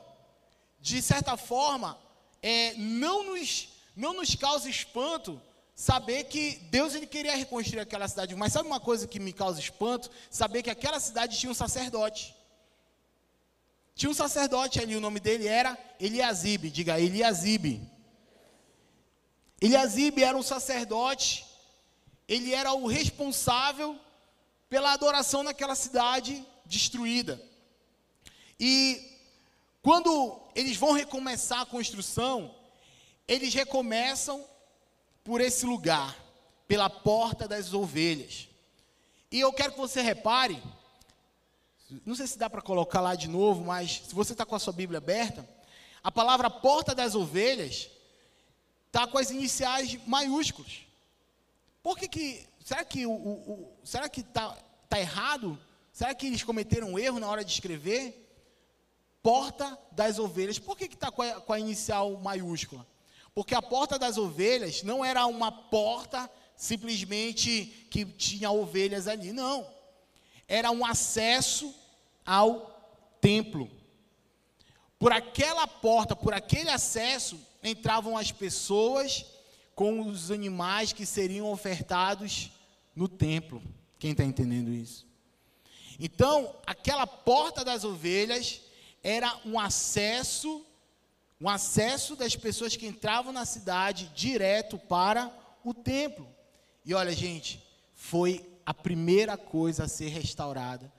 de 0.80 1.02
certa 1.02 1.38
forma, 1.38 1.98
é, 2.42 2.74
não, 2.76 3.24
nos, 3.24 3.70
não 3.96 4.14
nos 4.14 4.36
causa 4.36 4.70
espanto 4.70 5.42
saber 5.76 6.24
que 6.24 6.58
Deus 6.72 6.96
ele 6.96 7.06
queria 7.06 7.36
reconstruir 7.36 7.80
aquela 7.80 8.08
cidade. 8.08 8.36
Mas 8.36 8.54
sabe 8.54 8.68
uma 8.68 8.80
coisa 8.80 9.08
que 9.08 9.20
me 9.20 9.32
causa 9.32 9.60
espanto? 9.60 10.10
Saber 10.30 10.64
que 10.64 10.70
aquela 10.70 11.00
cidade 11.00 11.38
tinha 11.38 11.52
um 11.52 11.56
sacerdote. 11.56 12.36
Tinha 13.96 14.10
um 14.10 14.14
sacerdote 14.14 14.80
ali, 14.80 14.96
o 14.96 15.02
nome 15.02 15.20
dele 15.20 15.48
era 15.48 15.78
Eliasibe. 16.00 16.70
Diga, 16.70 17.00
Eliasibe. 17.00 17.98
Eliasibe 19.60 20.24
era 20.24 20.38
um 20.38 20.44
sacerdote, 20.44 21.46
ele 22.28 22.54
era 22.54 22.74
o 22.74 22.86
responsável 22.86 24.00
pela 24.70 24.94
adoração 24.94 25.42
naquela 25.42 25.74
cidade 25.74 26.46
destruída. 26.66 27.42
E 28.60 29.17
quando 29.88 30.38
eles 30.54 30.76
vão 30.76 30.92
recomeçar 30.92 31.62
a 31.62 31.66
construção, 31.66 32.54
eles 33.26 33.54
recomeçam 33.54 34.44
por 35.24 35.40
esse 35.40 35.66
lugar 35.66 36.14
pela 36.68 36.90
porta 36.90 37.48
das 37.48 37.74
ovelhas. 37.74 38.50
E 39.32 39.40
eu 39.40 39.54
quero 39.54 39.72
que 39.72 39.80
você 39.80 40.02
repare, 40.02 40.62
não 42.06 42.16
sei 42.16 42.28
se 42.28 42.38
dá 42.38 42.50
para 42.50 42.62
colocar 42.62 43.00
lá 43.00 43.16
de 43.16 43.30
novo, 43.30 43.64
mas 43.64 44.02
se 44.06 44.14
você 44.14 44.34
está 44.34 44.46
com 44.46 44.56
a 44.56 44.60
sua 44.60 44.74
Bíblia 44.74 44.98
aberta, 44.98 45.48
a 46.04 46.12
palavra 46.12 46.50
porta 46.50 46.94
das 46.94 47.16
ovelhas 47.16 47.90
está 48.88 49.08
com 49.08 49.18
as 49.18 49.32
iniciais 49.32 49.98
maiúsculas. 50.06 50.82
Por 51.82 51.98
que 51.98 52.10
que, 52.10 52.46
será 52.60 52.84
que 52.84 53.06
o, 53.06 53.12
o, 53.12 53.52
o 53.54 53.78
será 53.86 54.10
que 54.10 54.20
está 54.20 54.50
tá 54.90 55.00
errado? 55.00 55.58
Será 55.94 56.14
que 56.14 56.28
eles 56.28 56.44
cometeram 56.44 56.90
um 56.90 57.00
erro 57.00 57.22
na 57.22 57.30
hora 57.30 57.46
de 57.46 57.54
escrever? 57.54 58.27
Porta 59.28 59.78
das 59.92 60.20
ovelhas. 60.20 60.58
Por 60.58 60.78
que 60.78 60.86
está 60.86 61.12
com, 61.12 61.22
com 61.42 61.52
a 61.52 61.60
inicial 61.60 62.16
maiúscula? 62.16 62.88
Porque 63.36 63.54
a 63.54 63.62
porta 63.62 64.00
das 64.00 64.18
ovelhas 64.18 64.84
não 64.84 65.04
era 65.04 65.26
uma 65.26 65.52
porta 65.52 66.32
simplesmente 66.56 67.88
que 67.92 68.06
tinha 68.06 68.50
ovelhas 68.50 69.06
ali, 69.06 69.34
não. 69.34 69.68
Era 70.48 70.72
um 70.72 70.86
acesso 70.86 71.76
ao 72.26 72.90
templo. 73.20 73.70
Por 74.98 75.12
aquela 75.12 75.68
porta, 75.68 76.16
por 76.16 76.34
aquele 76.34 76.70
acesso, 76.70 77.38
entravam 77.62 78.18
as 78.18 78.32
pessoas 78.32 79.26
com 79.76 80.08
os 80.08 80.32
animais 80.32 80.94
que 80.94 81.06
seriam 81.06 81.52
ofertados 81.52 82.50
no 82.96 83.10
templo. 83.10 83.62
Quem 84.00 84.12
está 84.12 84.24
entendendo 84.24 84.72
isso? 84.72 85.06
Então, 86.00 86.56
aquela 86.66 87.06
porta 87.06 87.66
das 87.66 87.84
ovelhas 87.84 88.62
era 89.08 89.40
um 89.46 89.58
acesso, 89.58 90.66
um 91.40 91.48
acesso 91.48 92.14
das 92.14 92.36
pessoas 92.36 92.76
que 92.76 92.86
entravam 92.86 93.32
na 93.32 93.46
cidade 93.46 94.12
direto 94.14 94.78
para 94.78 95.32
o 95.64 95.74
templo. 95.74 96.28
E 96.84 96.94
olha, 96.94 97.14
gente, 97.14 97.66
foi 97.96 98.46
a 98.66 98.74
primeira 98.74 99.38
coisa 99.38 99.86
a 99.86 99.88
ser 99.88 100.10
restaurada 100.10 100.92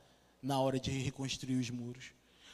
na 0.43 0.59
hora 0.59 0.81
de 0.81 0.91
reconstruir 0.91 1.57
os 1.57 1.69
muros. 1.69 2.07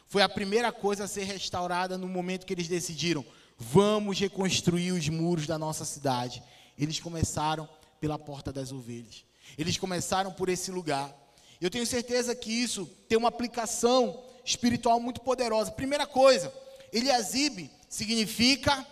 Foi 0.08 0.22
a 0.22 0.28
primeira 0.28 0.72
coisa 0.72 1.04
a 1.04 1.08
ser 1.08 1.22
restaurada 1.22 1.96
no 1.96 2.08
momento 2.08 2.46
que 2.46 2.52
eles 2.52 2.66
decidiram: 2.66 3.24
vamos 3.56 4.18
reconstruir 4.18 4.90
os 4.90 5.08
muros 5.08 5.46
da 5.46 5.56
nossa 5.56 5.84
cidade. 5.84 6.42
Eles 6.76 6.98
começaram 6.98 7.68
pela 8.00 8.18
porta 8.18 8.52
das 8.52 8.72
ovelhas. 8.72 9.24
Eles 9.56 9.78
começaram 9.78 10.32
por 10.32 10.48
esse 10.48 10.72
lugar. 10.72 11.14
Eu 11.60 11.70
tenho 11.70 11.86
certeza 11.86 12.34
que 12.34 12.50
isso 12.50 12.86
tem 13.08 13.16
uma 13.16 13.28
aplicação 13.28 14.33
espiritual 14.44 15.00
muito 15.00 15.20
poderosa. 15.20 15.72
Primeira 15.72 16.06
coisa, 16.06 16.52
Eliasibe 16.92 17.70
significa 17.88 18.86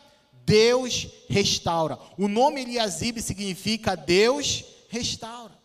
Deus 0.45 1.09
restaura. 1.29 1.99
O 2.19 2.27
nome 2.29 2.63
Eliasib 2.63 3.21
significa 3.21 3.95
Deus 3.97 4.65
restaura. 4.89 5.57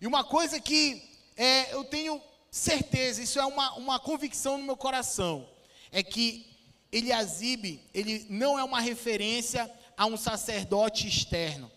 E 0.00 0.06
uma 0.06 0.24
coisa 0.24 0.60
que 0.60 1.02
é, 1.36 1.74
eu 1.74 1.84
tenho 1.84 2.20
certeza, 2.50 3.22
isso 3.22 3.38
é 3.38 3.44
uma, 3.44 3.74
uma 3.74 4.00
convicção 4.00 4.58
no 4.58 4.64
meu 4.64 4.76
coração, 4.76 5.48
é 5.92 6.02
que 6.02 6.46
Eliasib, 6.92 7.80
ele 7.94 8.26
não 8.28 8.58
é 8.58 8.64
uma 8.64 8.80
referência 8.80 9.70
a 9.96 10.06
um 10.06 10.16
sacerdote 10.16 11.06
externo, 11.06 11.70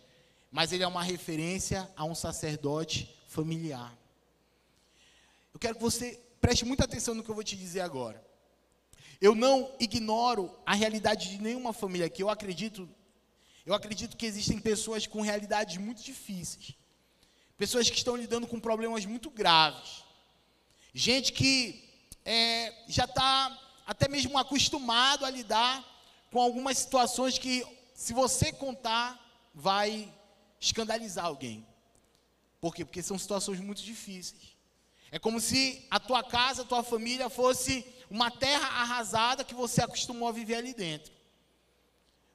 mas 0.51 0.71
ele 0.71 0.83
é 0.83 0.87
uma 0.87 1.03
referência 1.03 1.89
a 1.95 2.03
um 2.03 2.15
sacerdote 2.15 3.13
familiar. 3.27 3.95
Eu 5.53 5.59
quero 5.59 5.75
que 5.75 5.81
você 5.81 6.19
preste 6.43 6.65
muita 6.65 6.83
atenção 6.83 7.15
no 7.15 7.23
que 7.23 7.29
eu 7.29 7.35
vou 7.35 7.43
te 7.43 7.55
dizer 7.55 7.79
agora. 7.79 8.21
Eu 9.21 9.33
não 9.33 9.73
ignoro 9.79 10.53
a 10.65 10.73
realidade 10.73 11.29
de 11.29 11.41
nenhuma 11.41 11.71
família 11.71 12.07
aqui. 12.07 12.21
Eu 12.21 12.29
acredito, 12.29 12.89
eu 13.65 13.73
acredito 13.73 14.17
que 14.17 14.25
existem 14.25 14.59
pessoas 14.59 15.07
com 15.07 15.21
realidades 15.21 15.77
muito 15.77 16.03
difíceis. 16.03 16.75
Pessoas 17.57 17.89
que 17.89 17.95
estão 17.95 18.17
lidando 18.17 18.45
com 18.45 18.59
problemas 18.59 19.05
muito 19.05 19.29
graves. 19.29 20.03
Gente 20.93 21.31
que 21.31 21.89
é, 22.25 22.73
já 22.89 23.05
está 23.05 23.57
até 23.87 24.09
mesmo 24.09 24.37
acostumado 24.37 25.25
a 25.25 25.29
lidar 25.29 25.81
com 26.29 26.41
algumas 26.41 26.77
situações 26.77 27.37
que, 27.37 27.65
se 27.95 28.11
você 28.11 28.51
contar, 28.51 29.17
vai 29.55 30.13
escandalizar 30.59 31.23
alguém. 31.23 31.65
Por 32.59 32.75
quê? 32.75 32.83
Porque 32.83 33.01
são 33.01 33.17
situações 33.17 33.61
muito 33.61 33.81
difíceis. 33.81 34.52
É 35.13 35.19
como 35.19 35.39
se 35.39 35.85
a 35.91 35.99
tua 35.99 36.23
casa, 36.23 36.63
a 36.63 36.65
tua 36.65 36.81
família 36.81 37.29
fosse 37.29 37.85
uma 38.09 38.31
terra 38.31 38.65
arrasada 38.81 39.43
que 39.43 39.53
você 39.53 39.79
acostumou 39.79 40.27
a 40.27 40.31
viver 40.31 40.55
ali 40.55 40.73
dentro. 40.73 41.13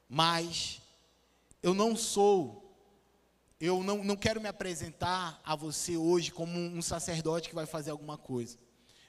Mas 0.07 0.81
eu 1.61 1.73
não 1.73 1.93
sou, 1.93 2.73
eu 3.59 3.83
não, 3.83 4.01
não 4.01 4.15
quero 4.15 4.39
me 4.39 4.47
apresentar 4.47 5.41
a 5.43 5.57
você 5.57 5.97
hoje 5.97 6.31
como 6.31 6.57
um 6.57 6.81
sacerdote 6.81 7.49
que 7.49 7.53
vai 7.53 7.65
fazer 7.65 7.91
alguma 7.91 8.17
coisa. 8.17 8.57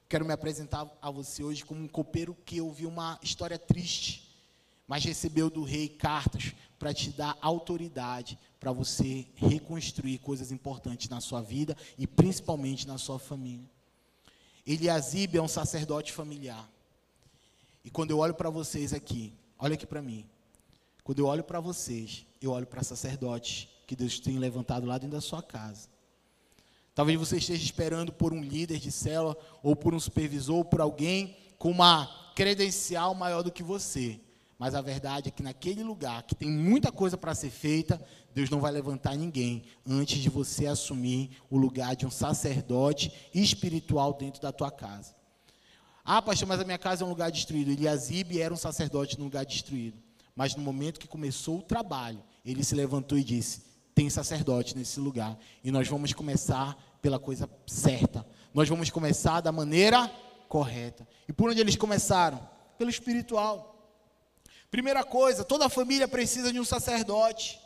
Quero 0.08 0.24
me 0.24 0.32
apresentar 0.32 0.90
a 1.00 1.08
você 1.08 1.44
hoje 1.44 1.64
como 1.64 1.80
um 1.80 1.86
copeiro 1.86 2.36
que 2.44 2.60
ouviu 2.60 2.88
uma 2.88 3.20
história 3.22 3.56
triste, 3.56 4.29
mas 4.90 5.04
recebeu 5.04 5.48
do 5.48 5.62
rei 5.62 5.88
cartas 5.88 6.52
para 6.76 6.92
te 6.92 7.10
dar 7.10 7.38
autoridade 7.40 8.36
para 8.58 8.72
você 8.72 9.24
reconstruir 9.36 10.18
coisas 10.18 10.50
importantes 10.50 11.08
na 11.08 11.20
sua 11.20 11.40
vida 11.40 11.76
e 11.96 12.08
principalmente 12.08 12.88
na 12.88 12.98
sua 12.98 13.16
família. 13.16 13.70
Eliasib 14.66 15.36
é 15.36 15.40
um 15.40 15.46
sacerdote 15.46 16.12
familiar. 16.12 16.68
E 17.84 17.90
quando 17.90 18.10
eu 18.10 18.18
olho 18.18 18.34
para 18.34 18.50
vocês 18.50 18.92
aqui, 18.92 19.32
olha 19.56 19.74
aqui 19.74 19.86
para 19.86 20.02
mim. 20.02 20.26
Quando 21.04 21.20
eu 21.20 21.26
olho 21.26 21.44
para 21.44 21.60
vocês, 21.60 22.26
eu 22.42 22.50
olho 22.50 22.66
para 22.66 22.82
sacerdotes 22.82 23.68
que 23.86 23.94
Deus 23.94 24.18
tem 24.18 24.40
levantado 24.40 24.86
lá 24.86 24.98
dentro 24.98 25.14
da 25.14 25.20
sua 25.20 25.40
casa. 25.40 25.88
Talvez 26.96 27.16
você 27.16 27.36
esteja 27.36 27.62
esperando 27.62 28.12
por 28.12 28.32
um 28.32 28.42
líder 28.42 28.80
de 28.80 28.90
célula, 28.90 29.36
ou 29.62 29.76
por 29.76 29.94
um 29.94 30.00
supervisor, 30.00 30.56
ou 30.56 30.64
por 30.64 30.80
alguém 30.80 31.36
com 31.60 31.70
uma 31.70 32.32
credencial 32.34 33.14
maior 33.14 33.44
do 33.44 33.52
que 33.52 33.62
você. 33.62 34.18
Mas 34.60 34.74
a 34.74 34.82
verdade 34.82 35.28
é 35.28 35.30
que 35.30 35.42
naquele 35.42 35.82
lugar 35.82 36.22
que 36.22 36.34
tem 36.34 36.50
muita 36.50 36.92
coisa 36.92 37.16
para 37.16 37.34
ser 37.34 37.48
feita, 37.48 37.98
Deus 38.34 38.50
não 38.50 38.60
vai 38.60 38.70
levantar 38.70 39.16
ninguém 39.16 39.62
antes 39.88 40.18
de 40.18 40.28
você 40.28 40.66
assumir 40.66 41.30
o 41.48 41.56
lugar 41.56 41.96
de 41.96 42.04
um 42.04 42.10
sacerdote 42.10 43.10
espiritual 43.32 44.12
dentro 44.12 44.42
da 44.42 44.52
tua 44.52 44.70
casa. 44.70 45.16
Ah, 46.04 46.20
pastor, 46.20 46.46
mas 46.46 46.60
a 46.60 46.64
minha 46.64 46.76
casa 46.76 47.02
é 47.02 47.06
um 47.06 47.08
lugar 47.08 47.30
destruído. 47.30 47.70
Eliasib 47.70 48.38
era 48.38 48.52
um 48.52 48.56
sacerdote 48.56 49.18
num 49.18 49.24
lugar 49.24 49.46
destruído. 49.46 49.96
Mas 50.36 50.54
no 50.54 50.62
momento 50.62 51.00
que 51.00 51.08
começou 51.08 51.60
o 51.60 51.62
trabalho, 51.62 52.22
ele 52.44 52.62
se 52.62 52.74
levantou 52.74 53.16
e 53.16 53.24
disse: 53.24 53.62
tem 53.94 54.10
sacerdote 54.10 54.76
nesse 54.76 55.00
lugar. 55.00 55.38
E 55.64 55.70
nós 55.70 55.88
vamos 55.88 56.12
começar 56.12 56.76
pela 57.00 57.18
coisa 57.18 57.48
certa. 57.66 58.26
Nós 58.52 58.68
vamos 58.68 58.90
começar 58.90 59.40
da 59.40 59.52
maneira 59.52 60.06
correta. 60.50 61.08
E 61.26 61.32
por 61.32 61.48
onde 61.48 61.62
eles 61.62 61.76
começaram? 61.76 62.46
Pelo 62.76 62.90
espiritual. 62.90 63.69
Primeira 64.70 65.02
coisa, 65.02 65.44
toda 65.44 65.68
família 65.68 66.06
precisa 66.06 66.52
de 66.52 66.60
um 66.60 66.64
sacerdote. 66.64 67.60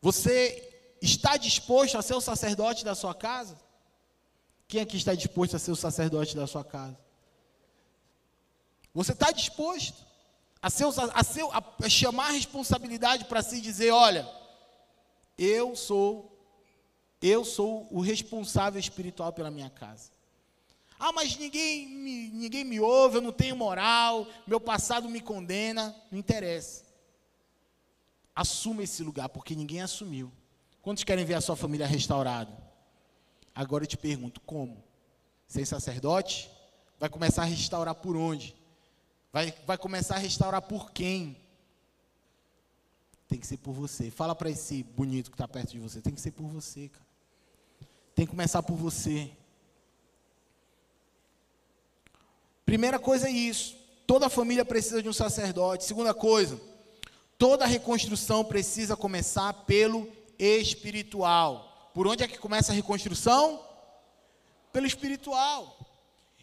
Você 0.00 0.96
está 1.00 1.36
disposto 1.36 1.96
a 1.96 2.02
ser 2.02 2.14
o 2.14 2.20
sacerdote 2.20 2.84
da 2.84 2.94
sua 2.94 3.14
casa? 3.14 3.58
Quem 4.68 4.82
aqui 4.82 4.96
está 4.96 5.14
disposto 5.14 5.56
a 5.56 5.58
ser 5.58 5.70
o 5.70 5.76
sacerdote 5.76 6.36
da 6.36 6.46
sua 6.46 6.64
casa? 6.64 6.98
Você 8.94 9.12
está 9.12 9.30
disposto 9.30 10.04
a, 10.60 10.68
ser, 10.68 10.84
a, 10.84 11.24
ser, 11.24 11.44
a 11.82 11.88
chamar 11.88 12.28
a 12.28 12.32
responsabilidade 12.32 13.24
para 13.24 13.42
si 13.42 13.60
dizer, 13.60 13.90
olha, 13.90 14.28
eu 15.38 15.74
sou 15.74 16.32
eu 17.22 17.44
sou 17.44 17.86
o 17.90 18.00
responsável 18.00 18.80
espiritual 18.80 19.32
pela 19.32 19.50
minha 19.50 19.70
casa. 19.70 20.10
Ah, 21.04 21.10
mas 21.10 21.36
ninguém 21.36 21.88
me, 21.88 22.30
ninguém 22.30 22.62
me 22.62 22.78
ouve, 22.78 23.16
eu 23.16 23.20
não 23.20 23.32
tenho 23.32 23.56
moral, 23.56 24.24
meu 24.46 24.60
passado 24.60 25.08
me 25.08 25.20
condena. 25.20 25.92
Não 26.12 26.16
interessa. 26.16 26.84
Assuma 28.32 28.84
esse 28.84 29.02
lugar, 29.02 29.28
porque 29.28 29.56
ninguém 29.56 29.80
assumiu. 29.80 30.30
Quantos 30.80 31.02
querem 31.02 31.24
ver 31.24 31.34
a 31.34 31.40
sua 31.40 31.56
família 31.56 31.88
restaurada? 31.88 32.56
Agora 33.52 33.82
eu 33.82 33.88
te 33.88 33.96
pergunto, 33.96 34.40
como? 34.42 34.80
Sem 35.48 35.64
sacerdote? 35.64 36.48
Vai 37.00 37.08
começar 37.08 37.42
a 37.42 37.46
restaurar 37.46 37.96
por 37.96 38.16
onde? 38.16 38.54
Vai, 39.32 39.52
vai 39.66 39.76
começar 39.76 40.14
a 40.14 40.18
restaurar 40.18 40.62
por 40.62 40.92
quem? 40.92 41.36
Tem 43.26 43.40
que 43.40 43.46
ser 43.48 43.56
por 43.56 43.72
você. 43.72 44.08
Fala 44.08 44.36
para 44.36 44.50
esse 44.50 44.84
bonito 44.84 45.32
que 45.32 45.34
está 45.34 45.48
perto 45.48 45.72
de 45.72 45.80
você. 45.80 46.00
Tem 46.00 46.14
que 46.14 46.20
ser 46.20 46.30
por 46.30 46.46
você, 46.46 46.88
cara. 46.88 47.06
Tem 48.14 48.24
que 48.24 48.30
começar 48.30 48.62
por 48.62 48.76
você. 48.76 49.32
Primeira 52.72 52.98
coisa 52.98 53.28
é 53.28 53.30
isso. 53.30 53.76
Toda 54.06 54.30
família 54.30 54.64
precisa 54.64 55.02
de 55.02 55.08
um 55.08 55.12
sacerdote. 55.12 55.84
Segunda 55.84 56.14
coisa, 56.14 56.58
Toda 57.36 57.66
reconstrução 57.66 58.42
precisa 58.42 58.96
começar 58.96 59.52
pelo 59.64 60.08
espiritual. 60.38 61.90
Por 61.92 62.06
onde 62.06 62.22
é 62.24 62.28
que 62.28 62.38
começa 62.38 62.72
a 62.72 62.74
reconstrução? 62.74 63.60
Pelo 64.72 64.86
espiritual. 64.86 65.76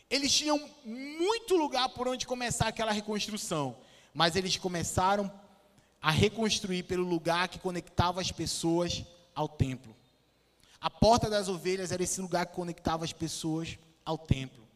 Eles 0.08 0.32
tinham 0.32 0.60
muito 0.86 1.56
lugar 1.56 1.90
por 1.90 2.08
onde 2.08 2.28
começar 2.28 2.68
aquela 2.68 2.92
reconstrução, 2.92 3.76
mas 4.14 4.36
eles 4.36 4.56
começaram 4.56 5.32
a 6.00 6.12
reconstruir 6.12 6.84
pelo 6.84 7.06
lugar 7.06 7.48
que 7.48 7.58
conectava 7.58 8.22
as 8.22 8.32
pessoas 8.32 9.04
ao 9.34 9.48
templo. 9.48 9.96
A 10.80 10.92
porta 10.92 11.28
das 11.28 11.48
ovelhas 11.48 11.92
era 11.92 12.04
esse 12.04 12.22
lugar 12.22 12.46
que 12.46 12.56
conectava 12.56 13.04
as 13.04 13.14
pessoas 13.14 13.80
ao 14.06 14.16
templo. 14.16 14.69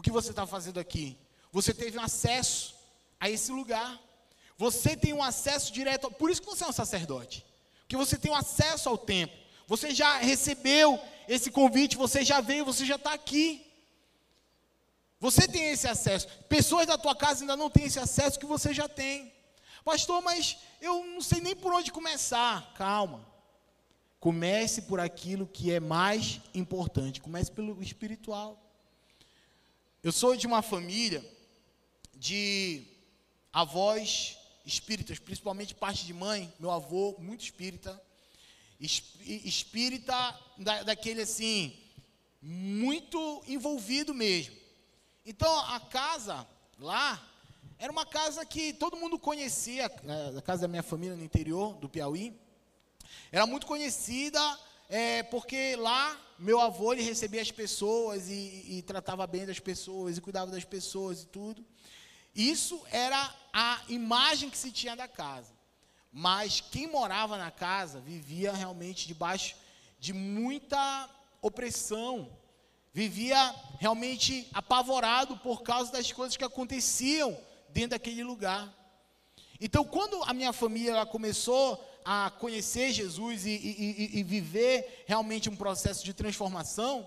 O 0.00 0.02
que 0.02 0.10
você 0.10 0.30
está 0.30 0.46
fazendo 0.46 0.80
aqui? 0.80 1.18
Você 1.52 1.74
teve 1.74 1.98
um 1.98 2.02
acesso 2.02 2.74
a 3.20 3.28
esse 3.28 3.52
lugar. 3.52 4.00
Você 4.56 4.96
tem 4.96 5.12
um 5.12 5.22
acesso 5.22 5.70
direto. 5.70 6.10
Por 6.10 6.30
isso 6.30 6.40
que 6.40 6.48
você 6.48 6.64
é 6.64 6.68
um 6.68 6.72
sacerdote. 6.72 7.44
Porque 7.80 7.98
você 7.98 8.16
tem 8.16 8.32
um 8.32 8.34
acesso 8.34 8.88
ao 8.88 8.96
templo. 8.96 9.38
Você 9.66 9.94
já 9.94 10.16
recebeu 10.16 10.98
esse 11.28 11.50
convite, 11.50 11.98
você 11.98 12.24
já 12.24 12.40
veio, 12.40 12.64
você 12.64 12.86
já 12.86 12.94
está 12.94 13.12
aqui. 13.12 13.70
Você 15.20 15.46
tem 15.46 15.64
esse 15.64 15.86
acesso. 15.86 16.28
Pessoas 16.48 16.86
da 16.86 16.96
tua 16.96 17.14
casa 17.14 17.42
ainda 17.42 17.54
não 17.54 17.68
têm 17.68 17.84
esse 17.84 17.98
acesso 17.98 18.40
que 18.40 18.46
você 18.46 18.72
já 18.72 18.88
tem. 18.88 19.30
Pastor, 19.84 20.22
mas 20.22 20.56
eu 20.80 21.04
não 21.04 21.20
sei 21.20 21.42
nem 21.42 21.54
por 21.54 21.74
onde 21.74 21.92
começar. 21.92 22.72
Calma. 22.72 23.20
Comece 24.18 24.80
por 24.80 24.98
aquilo 24.98 25.46
que 25.46 25.70
é 25.70 25.78
mais 25.78 26.40
importante. 26.54 27.20
Comece 27.20 27.52
pelo 27.52 27.82
espiritual. 27.82 28.69
Eu 30.02 30.12
sou 30.12 30.34
de 30.34 30.46
uma 30.46 30.62
família 30.62 31.22
de 32.14 32.86
avós 33.52 34.38
espíritas, 34.64 35.18
principalmente 35.18 35.74
parte 35.74 36.06
de 36.06 36.14
mãe, 36.14 36.50
meu 36.58 36.70
avô, 36.70 37.14
muito 37.18 37.44
espírita. 37.44 38.00
Espírita 38.80 40.14
da, 40.56 40.84
daquele 40.84 41.20
assim, 41.20 41.78
muito 42.40 43.44
envolvido 43.46 44.14
mesmo. 44.14 44.56
Então 45.26 45.54
a 45.66 45.78
casa 45.78 46.48
lá 46.78 47.22
era 47.78 47.92
uma 47.92 48.06
casa 48.06 48.42
que 48.46 48.72
todo 48.72 48.96
mundo 48.96 49.18
conhecia, 49.18 49.86
né, 50.02 50.32
a 50.34 50.40
casa 50.40 50.62
da 50.62 50.68
minha 50.68 50.82
família 50.82 51.14
no 51.14 51.22
interior 51.22 51.74
do 51.74 51.90
Piauí. 51.90 52.34
Era 53.30 53.46
muito 53.46 53.66
conhecida 53.66 54.40
é, 54.90 55.22
porque 55.22 55.76
lá 55.76 56.18
meu 56.36 56.58
avô 56.58 56.92
ele 56.92 57.02
recebia 57.02 57.40
as 57.40 57.50
pessoas 57.50 58.28
e, 58.28 58.64
e 58.66 58.82
tratava 58.82 59.26
bem 59.26 59.46
das 59.46 59.60
pessoas 59.60 60.16
e 60.16 60.20
cuidava 60.20 60.50
das 60.50 60.64
pessoas 60.64 61.22
e 61.22 61.26
tudo. 61.26 61.64
Isso 62.34 62.82
era 62.90 63.34
a 63.52 63.80
imagem 63.88 64.50
que 64.50 64.58
se 64.58 64.72
tinha 64.72 64.96
da 64.96 65.06
casa. 65.06 65.52
Mas 66.12 66.60
quem 66.60 66.88
morava 66.88 67.36
na 67.36 67.50
casa 67.50 68.00
vivia 68.00 68.52
realmente 68.52 69.06
debaixo 69.06 69.54
de 69.98 70.12
muita 70.12 71.08
opressão, 71.42 72.28
vivia 72.92 73.54
realmente 73.78 74.48
apavorado 74.52 75.36
por 75.36 75.62
causa 75.62 75.92
das 75.92 76.10
coisas 76.10 76.36
que 76.36 76.44
aconteciam 76.44 77.38
dentro 77.68 77.90
daquele 77.90 78.24
lugar. 78.24 78.74
Então, 79.60 79.84
quando 79.84 80.22
a 80.24 80.32
minha 80.32 80.52
família 80.52 81.04
começou 81.04 81.78
a 82.04 82.30
conhecer 82.30 82.92
Jesus 82.92 83.46
e, 83.46 83.50
e, 83.50 84.18
e, 84.18 84.22
viver 84.22 85.04
realmente 85.06 85.48
um 85.48 85.56
processo 85.56 86.04
de 86.04 86.14
transformação, 86.14 87.06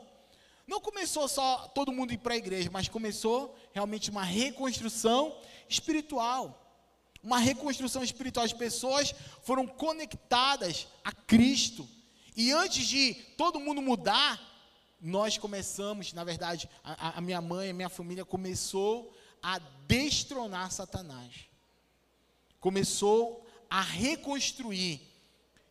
não 0.68 0.80
começou 0.80 1.28
só 1.28 1.68
todo 1.70 1.92
mundo 1.92 2.14
ir 2.14 2.18
para 2.18 2.34
a 2.34 2.38
igreja, 2.38 2.70
mas 2.72 2.88
começou 2.88 3.58
realmente 3.74 4.10
uma 4.10 4.24
reconstrução 4.24 5.36
espiritual. 5.68 6.60
Uma 7.22 7.40
reconstrução 7.40 8.04
espiritual. 8.04 8.46
As 8.46 8.54
pessoas 8.54 9.14
foram 9.42 9.68
conectadas 9.68 10.88
a 11.04 11.12
Cristo. 11.12 11.88
E 12.36 12.52
antes 12.52 12.88
de 12.88 13.14
todo 13.38 13.60
mundo 13.60 13.82
mudar, 13.82 14.42
nós 15.02 15.38
começamos, 15.38 16.14
na 16.14 16.24
verdade, 16.24 16.70
a, 16.84 17.18
a 17.18 17.22
minha 17.22 17.42
mãe, 17.42 17.70
a 17.70 17.74
minha 17.74 17.90
família 17.90 18.24
começou 18.24 19.14
a 19.42 19.60
destronar 19.86 20.72
Satanás. 20.72 21.34
Começou 22.62 23.46
a 23.74 23.82
reconstruir, 23.82 25.02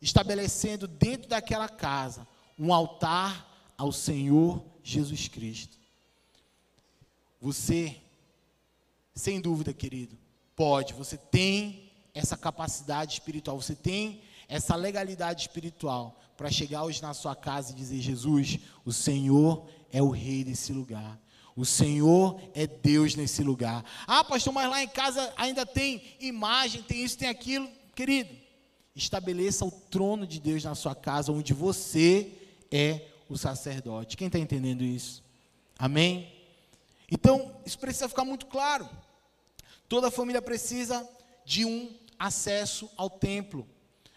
estabelecendo 0.00 0.88
dentro 0.88 1.28
daquela 1.28 1.68
casa 1.68 2.26
um 2.58 2.74
altar 2.74 3.72
ao 3.78 3.92
Senhor 3.92 4.60
Jesus 4.82 5.28
Cristo. 5.28 5.78
Você, 7.40 7.96
sem 9.14 9.40
dúvida, 9.40 9.72
querido, 9.72 10.18
pode, 10.56 10.94
você 10.94 11.16
tem 11.16 11.92
essa 12.12 12.36
capacidade 12.36 13.12
espiritual, 13.12 13.62
você 13.62 13.76
tem 13.76 14.20
essa 14.48 14.74
legalidade 14.74 15.42
espiritual 15.42 16.20
para 16.36 16.50
chegar 16.50 16.82
hoje 16.82 17.00
na 17.00 17.14
sua 17.14 17.36
casa 17.36 17.70
e 17.70 17.76
dizer: 17.76 18.00
Jesus, 18.00 18.58
o 18.84 18.92
Senhor 18.92 19.64
é 19.92 20.02
o 20.02 20.10
rei 20.10 20.42
desse 20.42 20.72
lugar. 20.72 21.20
O 21.54 21.64
Senhor 21.64 22.40
é 22.52 22.66
Deus 22.66 23.14
nesse 23.14 23.44
lugar. 23.44 23.84
Ah, 24.08 24.24
pastor, 24.24 24.52
mas 24.52 24.68
lá 24.68 24.82
em 24.82 24.88
casa 24.88 25.32
ainda 25.36 25.64
tem 25.64 26.16
imagem, 26.18 26.82
tem 26.82 27.04
isso, 27.04 27.16
tem 27.16 27.28
aquilo. 27.28 27.70
Querido, 27.94 28.34
estabeleça 28.94 29.64
o 29.64 29.70
trono 29.70 30.26
de 30.26 30.40
Deus 30.40 30.64
na 30.64 30.74
sua 30.74 30.94
casa, 30.94 31.32
onde 31.32 31.52
você 31.52 32.32
é 32.70 33.06
o 33.28 33.36
sacerdote. 33.36 34.16
Quem 34.16 34.26
está 34.28 34.38
entendendo 34.38 34.82
isso? 34.82 35.22
Amém? 35.78 36.32
Então, 37.10 37.54
isso 37.66 37.78
precisa 37.78 38.08
ficar 38.08 38.24
muito 38.24 38.46
claro. 38.46 38.88
Toda 39.88 40.10
família 40.10 40.40
precisa 40.40 41.06
de 41.44 41.64
um 41.64 41.94
acesso 42.18 42.90
ao 42.96 43.10
templo. 43.10 43.68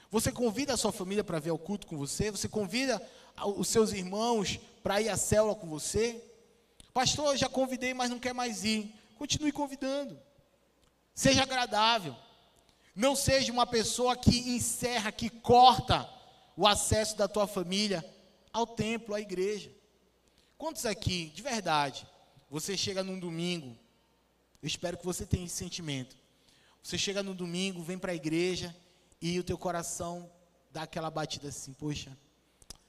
Você 0.09 0.31
convida 0.31 0.73
a 0.73 0.77
sua 0.77 0.91
família 0.91 1.23
para 1.23 1.39
ver 1.39 1.51
o 1.51 1.57
culto 1.57 1.87
com 1.87 1.97
você? 1.97 2.31
Você 2.31 2.47
convida 2.47 3.01
os 3.57 3.67
seus 3.67 3.91
irmãos 3.91 4.59
para 4.81 5.01
ir 5.01 5.09
à 5.09 5.17
célula 5.17 5.55
com 5.55 5.67
você? 5.67 6.23
Pastor, 6.93 7.33
eu 7.33 7.37
já 7.37 7.49
convidei, 7.49 7.93
mas 7.93 8.09
não 8.09 8.19
quer 8.19 8.33
mais 8.33 8.63
ir. 8.63 8.95
Continue 9.17 9.51
convidando. 9.51 10.17
Seja 11.13 11.43
agradável. 11.43 12.15
Não 12.95 13.15
seja 13.15 13.51
uma 13.51 13.67
pessoa 13.67 14.15
que 14.15 14.49
encerra, 14.49 15.11
que 15.11 15.29
corta 15.29 16.09
o 16.55 16.65
acesso 16.65 17.17
da 17.17 17.27
tua 17.27 17.45
família 17.45 18.03
ao 18.53 18.65
templo, 18.65 19.13
à 19.13 19.19
igreja. 19.19 19.69
Quantos 20.57 20.85
aqui, 20.85 21.25
de 21.35 21.41
verdade, 21.41 22.07
você 22.49 22.77
chega 22.77 23.03
num 23.03 23.19
domingo, 23.19 23.77
eu 24.61 24.67
espero 24.67 24.97
que 24.97 25.05
você 25.05 25.25
tenha 25.25 25.45
esse 25.45 25.55
sentimento. 25.55 26.15
Você 26.81 26.97
chega 26.97 27.21
no 27.21 27.35
domingo, 27.35 27.83
vem 27.83 27.97
para 27.97 28.13
a 28.13 28.15
igreja 28.15 28.73
e 29.21 29.37
o 29.39 29.43
teu 29.43 29.57
coração 29.57 30.31
dá 30.71 30.83
aquela 30.83 31.09
batida 31.09 31.49
assim, 31.49 31.73
poxa, 31.73 32.17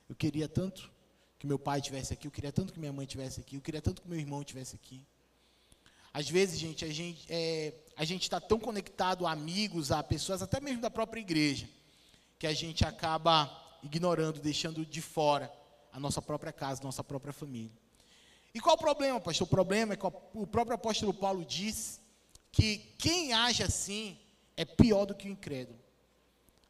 eu 0.09 0.15
queria 0.15 0.49
tanto 0.49 0.91
que 1.39 1.47
meu 1.47 1.59
pai 1.59 1.81
tivesse 1.81 2.13
aqui, 2.13 2.27
eu 2.27 2.31
queria 2.31 2.53
tanto 2.53 2.73
que 2.73 2.79
minha 2.79 2.93
mãe 2.93 3.07
tivesse 3.07 3.41
aqui, 3.41 3.57
eu 3.57 3.61
queria 3.61 3.83
tanto 3.83 4.03
que 4.03 4.09
meu 4.09 4.19
irmão 4.19 4.45
tivesse 4.45 4.77
aqui. 4.77 5.05
Às 6.13 6.29
vezes, 6.31 6.59
gente, 6.59 6.85
a 6.85 6.93
gente 6.93 7.27
é, 7.29 7.75
a 7.97 8.05
gente 8.05 8.23
está 8.23 8.39
tão 8.39 8.59
conectado 8.59 9.27
a 9.27 9.33
amigos, 9.33 9.91
a 9.91 10.03
pessoas, 10.03 10.43
até 10.43 10.61
mesmo 10.61 10.83
da 10.83 10.91
própria 10.91 11.21
igreja, 11.21 11.69
que 12.39 12.47
a 12.47 12.53
gente 12.53 12.85
acaba 12.85 13.51
ignorando, 13.83 14.39
deixando 14.39 14.85
de 14.85 15.01
fora 15.01 15.51
a 15.93 15.99
nossa 15.99 16.21
própria 16.21 16.53
casa, 16.53 16.83
nossa 16.85 17.03
própria 17.03 17.33
família. 17.33 17.73
E 18.53 18.61
qual 18.61 18.77
o 18.77 18.79
problema, 18.79 19.19
pastor? 19.19 19.47
O 19.47 19.51
problema 19.51 19.95
é 19.95 19.97
que 19.97 20.07
o 20.07 20.47
próprio 20.47 20.75
apóstolo 20.75 21.13
Paulo 21.15 21.45
disse 21.45 22.01
que 22.53 22.79
quem 22.99 23.33
age 23.33 23.63
assim 23.63 24.19
é 24.57 24.65
pior 24.65 25.07
do 25.07 25.15
que 25.15 25.29
o 25.29 25.33
incrédulo. 25.33 25.79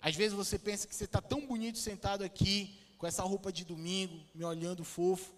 Às 0.01 0.15
vezes 0.15 0.33
você 0.33 0.59
pensa 0.59 0.87
que 0.87 0.95
você 0.95 1.05
está 1.05 1.21
tão 1.21 1.45
bonito 1.47 1.79
sentado 1.79 2.23
aqui, 2.23 2.79
com 2.99 3.07
essa 3.07 3.23
roupa 3.23 3.53
de 3.53 3.65
domingo, 3.65 4.21
me 4.35 4.45
olhando 4.45 4.85
fofo. 4.85 5.33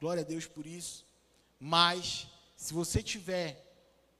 Glória 0.00 0.22
a 0.22 0.26
Deus 0.26 0.46
por 0.46 0.66
isso. 0.66 1.06
Mas, 1.58 2.26
se 2.56 2.74
você 2.74 3.02
tiver 3.02 3.71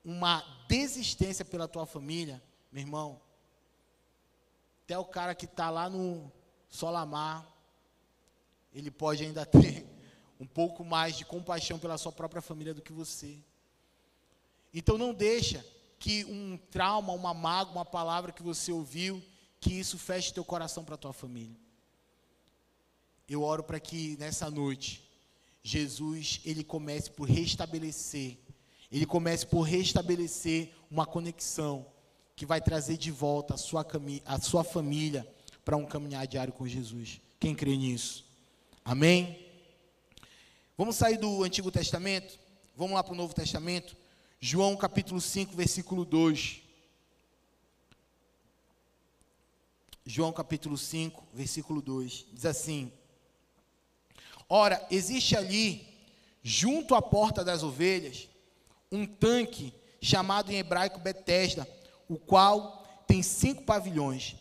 uma 0.05 0.43
desistência 0.69 1.45
pela 1.45 1.69
tua 1.69 1.87
família, 1.87 2.43
meu 2.71 2.83
irmão, 2.83 3.21
até 4.85 4.99
o 4.99 5.05
cara 5.05 5.35
que 5.35 5.45
está 5.45 5.71
lá 5.71 5.89
no 5.89 6.31
Solamar, 6.69 7.47
ele 8.75 8.91
pode 8.91 9.25
ainda 9.25 9.45
ter 9.47 9.87
um 10.41 10.47
pouco 10.47 10.85
mais 10.85 11.17
de 11.17 11.25
compaixão 11.25 11.79
pela 11.79 11.99
sua 11.99 12.13
própria 12.13 12.43
família 12.43 12.75
do 12.75 12.83
que 12.83 12.93
você. 12.93 13.39
Então 14.75 14.99
não 14.99 15.15
deixa 15.15 15.65
que 15.99 16.25
um 16.25 16.59
trauma, 16.71 17.13
uma 17.13 17.33
mágoa, 17.33 17.75
uma 17.75 17.85
palavra 17.85 18.33
que 18.33 18.43
você 18.43 18.73
ouviu, 18.73 19.23
que 19.61 19.73
isso 19.73 19.97
feche 19.99 20.33
teu 20.33 20.45
coração 20.45 20.85
para 20.85 20.97
tua 20.97 21.13
família 21.13 21.63
eu 23.29 23.43
oro 23.43 23.63
para 23.63 23.81
que 23.81 24.17
nessa 24.19 24.51
noite 24.51 25.03
Jesus 25.63 26.41
ele 26.45 26.65
comece 26.65 27.11
por 27.11 27.29
restabelecer, 27.29 28.39
ele 28.93 29.07
comece 29.07 29.47
por 29.47 29.63
restabelecer 29.63 30.71
uma 30.91 31.07
conexão 31.07 31.87
que 32.37 32.45
vai 32.45 32.61
trazer 32.61 32.99
de 32.99 33.11
volta 33.11 33.55
a 33.55 33.57
sua, 33.57 33.87
a 34.27 34.39
sua 34.39 34.63
família 34.63 35.27
para 35.65 35.79
um 35.79 35.87
caminhar 35.87 36.27
diário 36.27 36.53
com 36.53 36.69
Jesus. 36.69 37.19
Quem 37.41 37.55
crê 37.55 37.75
nisso? 37.75 38.25
Amém? 38.85 39.49
Vamos 40.77 40.97
sair 40.97 41.17
do 41.17 41.43
Antigo 41.43 41.71
Testamento, 41.71 42.39
vamos 42.77 42.95
lá 42.95 43.03
para 43.03 43.15
o 43.15 43.17
Novo 43.17 43.35
Testamento. 43.35 43.97
João 44.39 44.77
capítulo 44.77 45.21
5, 45.21 45.57
versículo 45.57 46.05
2. 46.05 46.61
João 50.05 50.33
capítulo 50.33 50.77
5, 50.77 51.29
versículo 51.33 51.81
2. 51.81 52.27
Diz 52.33 52.45
assim: 52.45 52.93
Ora, 54.49 54.85
existe 54.91 55.37
ali, 55.37 55.87
junto 56.43 56.95
à 56.95 57.01
porta 57.01 57.45
das 57.45 57.63
ovelhas, 57.63 58.29
um 58.93 59.07
tanque 59.07 59.73
chamado 60.01 60.53
em 60.53 60.57
hebraico 60.59 61.01
Betesda, 61.01 61.67
o 62.09 62.17
qual 62.17 62.85
tem 63.07 63.23
cinco 63.23 63.63
pavilhões. 63.63 64.37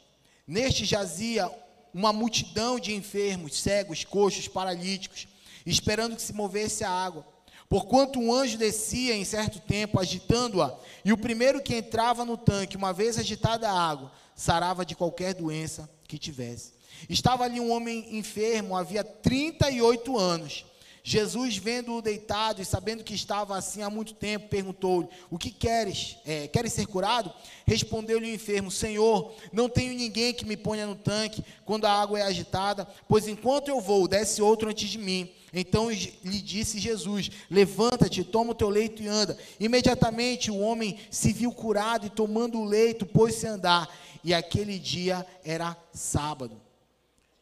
Neste 0.45 0.85
jazia 0.85 1.49
uma 1.93 2.13
multidão 2.13 2.79
de 2.79 2.93
enfermos, 2.93 3.59
cegos, 3.59 4.03
coxos, 4.03 4.47
paralíticos, 4.47 5.27
esperando 5.65 6.15
que 6.15 6.21
se 6.21 6.33
movesse 6.33 6.83
a 6.83 6.89
água. 6.89 7.25
Porquanto 7.69 8.19
um 8.19 8.33
anjo 8.33 8.57
descia 8.57 9.15
em 9.15 9.23
certo 9.23 9.59
tempo, 9.59 9.99
agitando-a, 9.99 10.77
e 11.05 11.13
o 11.13 11.17
primeiro 11.17 11.61
que 11.61 11.75
entrava 11.75 12.25
no 12.25 12.35
tanque, 12.35 12.75
uma 12.75 12.91
vez 12.91 13.17
agitada 13.17 13.69
a 13.69 13.89
água, 13.89 14.11
sarava 14.35 14.85
de 14.85 14.95
qualquer 14.95 15.33
doença 15.33 15.89
que 16.05 16.17
tivesse. 16.17 16.73
Estava 17.09 17.45
ali 17.45 17.59
um 17.59 17.71
homem 17.71 18.17
enfermo, 18.17 18.75
havia 18.75 19.03
38 19.03 20.17
anos. 20.17 20.65
Jesus, 21.03 21.57
vendo-o 21.57 22.01
deitado 22.01 22.61
e 22.61 22.65
sabendo 22.65 23.03
que 23.03 23.15
estava 23.15 23.57
assim 23.57 23.81
há 23.81 23.89
muito 23.89 24.13
tempo, 24.13 24.49
perguntou-lhe: 24.49 25.07
O 25.31 25.37
que 25.37 25.49
queres? 25.49 26.17
É, 26.25 26.47
queres 26.47 26.73
ser 26.73 26.85
curado? 26.85 27.33
Respondeu-lhe 27.65 28.29
o 28.29 28.35
enfermo: 28.35 28.69
Senhor, 28.69 29.33
não 29.51 29.67
tenho 29.67 29.95
ninguém 29.95 30.31
que 30.31 30.45
me 30.45 30.55
ponha 30.55 30.85
no 30.85 30.95
tanque 30.95 31.43
quando 31.65 31.85
a 31.85 31.91
água 31.91 32.19
é 32.19 32.21
agitada, 32.21 32.87
pois 33.07 33.27
enquanto 33.27 33.69
eu 33.69 33.81
vou, 33.81 34.07
desce 34.07 34.41
outro 34.43 34.69
antes 34.69 34.89
de 34.89 34.99
mim. 34.99 35.31
Então 35.51 35.89
lhe 35.89 36.41
disse 36.41 36.77
Jesus: 36.77 37.31
Levanta-te, 37.49 38.23
toma 38.23 38.51
o 38.51 38.55
teu 38.55 38.69
leito 38.69 39.01
e 39.01 39.07
anda. 39.07 39.35
Imediatamente 39.59 40.51
o 40.51 40.59
homem 40.59 40.99
se 41.09 41.33
viu 41.33 41.51
curado 41.51 42.05
e, 42.05 42.11
tomando 42.11 42.59
o 42.59 42.65
leito, 42.65 43.07
pôs-se 43.07 43.47
a 43.47 43.53
andar. 43.53 43.89
E 44.23 44.35
aquele 44.35 44.77
dia 44.77 45.25
era 45.43 45.75
sábado. 45.91 46.61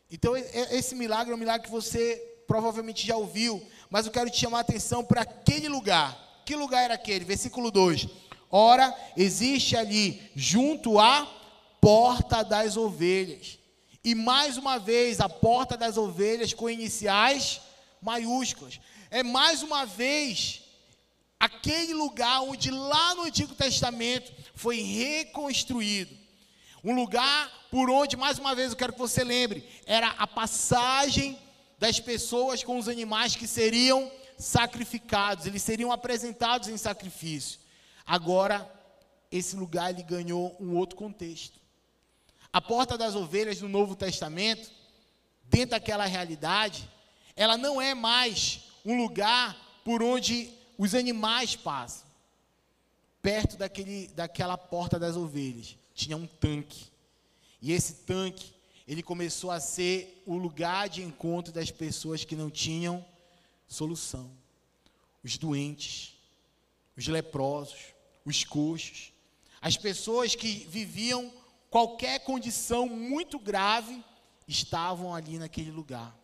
Então, 0.10 0.36
esse 0.36 0.96
milagre 0.96 1.34
é 1.34 1.36
um 1.36 1.40
milagre 1.40 1.68
que 1.68 1.72
você 1.72 2.29
provavelmente 2.50 3.06
já 3.06 3.16
ouviu, 3.16 3.64
mas 3.92 4.08
eu 4.08 4.12
quero 4.12 4.28
te 4.28 4.40
chamar 4.40 4.58
a 4.58 4.62
atenção 4.62 5.06
para 5.06 5.22
aquele 5.22 5.70
lugar. 5.70 6.42
Que 6.44 6.56
lugar 6.56 6.84
era 6.84 6.96
aquele? 6.96 7.24
Versículo 7.24 7.70
2. 7.70 8.08
Ora, 8.50 8.92
existe 9.16 9.78
ali, 9.78 10.20
junto 10.36 11.00
à 11.00 11.28
porta 11.80 12.44
das 12.44 12.76
ovelhas. 12.76 13.60
E 14.04 14.16
mais 14.16 14.58
uma 14.58 14.80
vez, 14.80 15.22
a 15.22 15.30
porta 15.30 15.78
das 15.78 15.96
ovelhas 15.96 16.52
com 16.52 16.68
iniciais 16.68 17.62
maiúsculas. 18.02 18.80
É 19.12 19.22
mais 19.22 19.62
uma 19.62 19.86
vez 19.86 20.64
aquele 21.40 21.94
lugar 21.94 22.42
onde 22.42 22.72
lá 22.72 23.14
no 23.14 23.24
Antigo 23.26 23.54
Testamento 23.54 24.32
foi 24.56 24.82
reconstruído. 24.82 26.18
Um 26.84 26.96
lugar 26.96 27.68
por 27.70 27.92
onde, 27.92 28.18
mais 28.18 28.40
uma 28.40 28.56
vez, 28.56 28.72
eu 28.72 28.78
quero 28.78 28.94
que 28.94 29.00
você 29.00 29.24
lembre, 29.24 29.64
era 29.86 30.08
a 30.18 30.26
passagem 30.26 31.38
das 31.80 32.00
pessoas 32.00 32.64
com 32.64 32.78
os 32.78 32.90
animais 32.90 33.36
que 33.36 33.48
seriam 33.48 34.12
sacrificados, 34.38 35.46
eles 35.46 35.64
seriam 35.64 35.92
apresentados 35.92 36.68
em 36.68 36.78
sacrifício. 36.78 37.60
Agora, 38.06 38.70
esse 39.32 39.56
lugar 39.56 39.92
ele 39.92 40.04
ganhou 40.04 40.56
um 40.60 40.76
outro 40.76 40.98
contexto. 40.98 41.60
A 42.52 42.60
porta 42.60 42.98
das 42.98 43.16
ovelhas 43.16 43.62
no 43.62 43.70
Novo 43.70 43.96
Testamento, 43.96 44.70
dentro 45.46 45.72
daquela 45.72 46.06
realidade, 46.06 46.90
ela 47.36 47.58
não 47.58 47.82
é 47.82 47.94
mais 47.94 48.62
um 48.84 48.98
lugar 48.98 49.56
por 49.86 50.04
onde 50.04 50.52
os 50.78 50.94
animais 50.94 51.56
passam. 51.56 52.08
Perto 53.22 53.58
daquele, 53.58 54.08
daquela 54.10 54.58
porta 54.58 54.98
das 54.98 55.16
ovelhas 55.16 55.78
tinha 55.94 56.18
um 56.18 56.26
tanque. 56.26 56.88
E 57.62 57.72
esse 57.72 57.94
tanque 58.06 58.54
ele 58.90 59.04
começou 59.04 59.52
a 59.52 59.60
ser 59.60 60.24
o 60.26 60.36
lugar 60.36 60.90
de 60.90 61.04
encontro 61.04 61.54
das 61.54 61.70
pessoas 61.70 62.26
que 62.26 62.36
não 62.36 62.50
tinham 62.50 63.06
solução. 63.68 64.32
Os 65.24 65.38
doentes, 65.38 66.18
os 66.98 67.08
leprosos, 67.08 67.94
os 68.26 68.44
coxos, 68.44 69.14
as 69.62 69.78
pessoas 69.78 70.34
que 70.34 70.66
viviam 70.68 71.32
qualquer 71.70 72.22
condição 72.22 72.90
muito 72.90 73.38
grave 73.38 74.04
estavam 74.48 75.14
ali 75.14 75.38
naquele 75.38 75.70
lugar. 75.70 76.18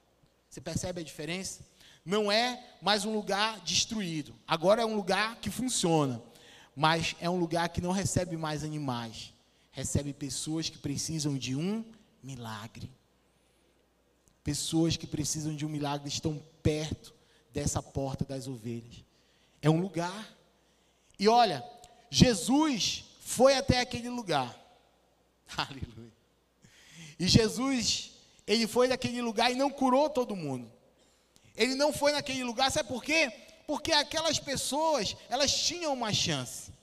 Você 0.49 0.59
percebe 0.59 1.01
a 1.01 1.03
diferença? 1.03 1.63
Não 2.03 2.31
é 2.31 2.77
mais 2.81 3.05
um 3.05 3.13
lugar 3.13 3.59
destruído. 3.59 4.33
Agora 4.47 4.81
é 4.81 4.85
um 4.85 4.95
lugar 4.95 5.35
que 5.35 5.51
funciona, 5.51 6.19
mas 6.75 7.15
é 7.19 7.29
um 7.29 7.37
lugar 7.37 7.69
que 7.69 7.79
não 7.79 7.91
recebe 7.91 8.35
mais 8.35 8.63
animais. 8.63 9.31
Recebe 9.71 10.13
pessoas 10.13 10.67
que 10.67 10.79
precisam 10.79 11.37
de 11.37 11.55
um 11.55 11.85
milagre. 12.25 12.91
Pessoas 14.43 14.97
que 14.97 15.07
precisam 15.07 15.55
de 15.55 15.65
um 15.65 15.69
milagre 15.69 16.09
estão 16.09 16.43
perto 16.61 17.13
dessa 17.53 17.81
porta 17.81 18.25
das 18.25 18.47
ovelhas. 18.47 19.03
É 19.61 19.69
um 19.69 19.79
lugar. 19.79 20.35
E 21.17 21.27
olha, 21.27 21.63
Jesus 22.09 23.05
foi 23.21 23.55
até 23.55 23.79
aquele 23.79 24.09
lugar. 24.09 24.55
Aleluia. 25.55 26.13
E 27.17 27.27
Jesus, 27.27 28.11
ele 28.45 28.67
foi 28.67 28.87
naquele 28.87 29.21
lugar 29.21 29.51
e 29.51 29.55
não 29.55 29.69
curou 29.69 30.09
todo 30.09 30.35
mundo. 30.35 30.71
Ele 31.55 31.75
não 31.75 31.93
foi 31.93 32.11
naquele 32.11 32.43
lugar, 32.43 32.71
sabe 32.71 32.89
por 32.89 33.03
quê? 33.03 33.31
Porque 33.65 33.93
aquelas 33.93 34.37
pessoas, 34.37 35.15
elas 35.29 35.53
tinham 35.53 35.93
uma 35.93 36.13
chance. 36.13 36.73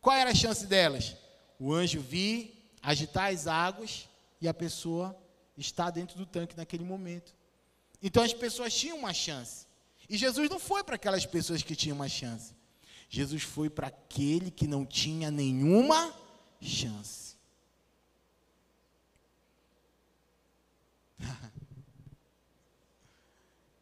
Qual 0.00 0.16
era 0.16 0.30
a 0.30 0.34
chance 0.34 0.66
delas? 0.66 1.16
O 1.58 1.72
anjo 1.72 2.00
vir, 2.00 2.72
agitar 2.82 3.32
as 3.32 3.46
águas 3.46 4.08
e 4.40 4.48
a 4.48 4.54
pessoa 4.54 5.16
está 5.56 5.90
dentro 5.90 6.16
do 6.16 6.24
tanque 6.24 6.56
naquele 6.56 6.84
momento. 6.84 7.34
Então 8.02 8.22
as 8.22 8.32
pessoas 8.32 8.72
tinham 8.74 8.98
uma 8.98 9.12
chance. 9.12 9.66
E 10.08 10.16
Jesus 10.16 10.48
não 10.48 10.58
foi 10.58 10.82
para 10.82 10.94
aquelas 10.96 11.26
pessoas 11.26 11.62
que 11.62 11.76
tinham 11.76 11.96
uma 11.96 12.08
chance. 12.08 12.54
Jesus 13.08 13.42
foi 13.42 13.68
para 13.68 13.88
aquele 13.88 14.50
que 14.50 14.66
não 14.66 14.86
tinha 14.86 15.30
nenhuma 15.30 16.14
chance. 16.60 17.36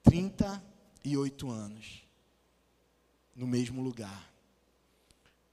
Trinta 0.03 0.63
e 1.05 1.17
oito 1.17 1.51
anos 1.51 2.03
no 3.35 3.47
mesmo 3.47 3.83
lugar. 3.83 4.33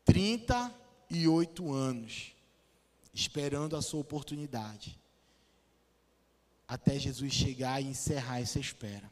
Trinta 0.05 0.73
e 1.09 1.27
oito 1.27 1.73
anos 1.73 2.33
esperando 3.13 3.75
a 3.75 3.81
sua 3.81 4.01
oportunidade, 4.01 4.99
até 6.67 6.97
Jesus 6.97 7.31
chegar 7.31 7.81
e 7.81 7.87
encerrar 7.87 8.41
essa 8.41 8.59
espera. 8.59 9.11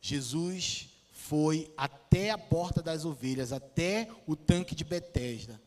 Jesus 0.00 0.88
foi 1.12 1.72
até 1.76 2.30
a 2.30 2.38
porta 2.38 2.82
das 2.82 3.04
ovelhas, 3.04 3.52
até 3.52 4.10
o 4.26 4.34
tanque 4.34 4.74
de 4.74 4.82
Betesda, 4.82 5.62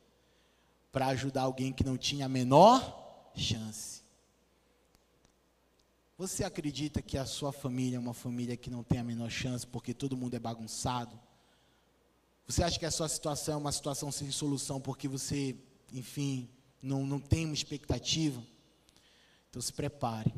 para 0.91 1.07
ajudar 1.07 1.43
alguém 1.43 1.71
que 1.71 1.83
não 1.83 1.97
tinha 1.97 2.25
a 2.25 2.29
menor 2.29 3.31
chance. 3.35 4.03
Você 6.17 6.43
acredita 6.43 7.01
que 7.01 7.17
a 7.17 7.25
sua 7.25 7.51
família 7.51 7.97
é 7.97 7.99
uma 7.99 8.13
família 8.13 8.55
que 8.55 8.69
não 8.69 8.83
tem 8.83 8.99
a 8.99 9.03
menor 9.03 9.29
chance 9.29 9.65
porque 9.67 9.93
todo 9.93 10.15
mundo 10.15 10.33
é 10.33 10.39
bagunçado? 10.39 11.19
Você 12.47 12.63
acha 12.63 12.79
que 12.79 12.85
a 12.85 12.91
sua 12.91 13.09
situação 13.09 13.55
é 13.55 13.57
uma 13.57 13.71
situação 13.71 14.11
sem 14.11 14.31
solução 14.31 14.79
porque 14.79 15.07
você, 15.07 15.55
enfim, 15.91 16.49
não, 16.86 17.04
não 17.04 17.19
tem 17.19 17.45
uma 17.45 17.54
expectativa, 17.54 18.41
então 19.50 19.60
se 19.60 19.74
prepare, 19.74 20.32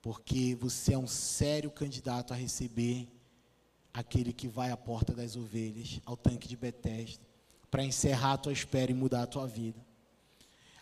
porque 0.00 0.54
você 0.54 0.94
é 0.94 0.98
um 0.98 1.06
sério 1.06 1.70
candidato 1.70 2.32
a 2.32 2.36
receber 2.36 3.06
aquele 3.92 4.32
que 4.32 4.48
vai 4.48 4.70
à 4.70 4.76
porta 4.76 5.12
das 5.12 5.36
ovelhas, 5.36 6.00
ao 6.06 6.16
tanque 6.16 6.48
de 6.48 6.56
Betesda, 6.56 7.22
para 7.70 7.84
encerrar 7.84 8.32
a 8.32 8.38
tua 8.38 8.52
espera 8.52 8.90
e 8.90 8.94
mudar 8.94 9.22
a 9.22 9.26
tua 9.26 9.46
vida. 9.46 9.78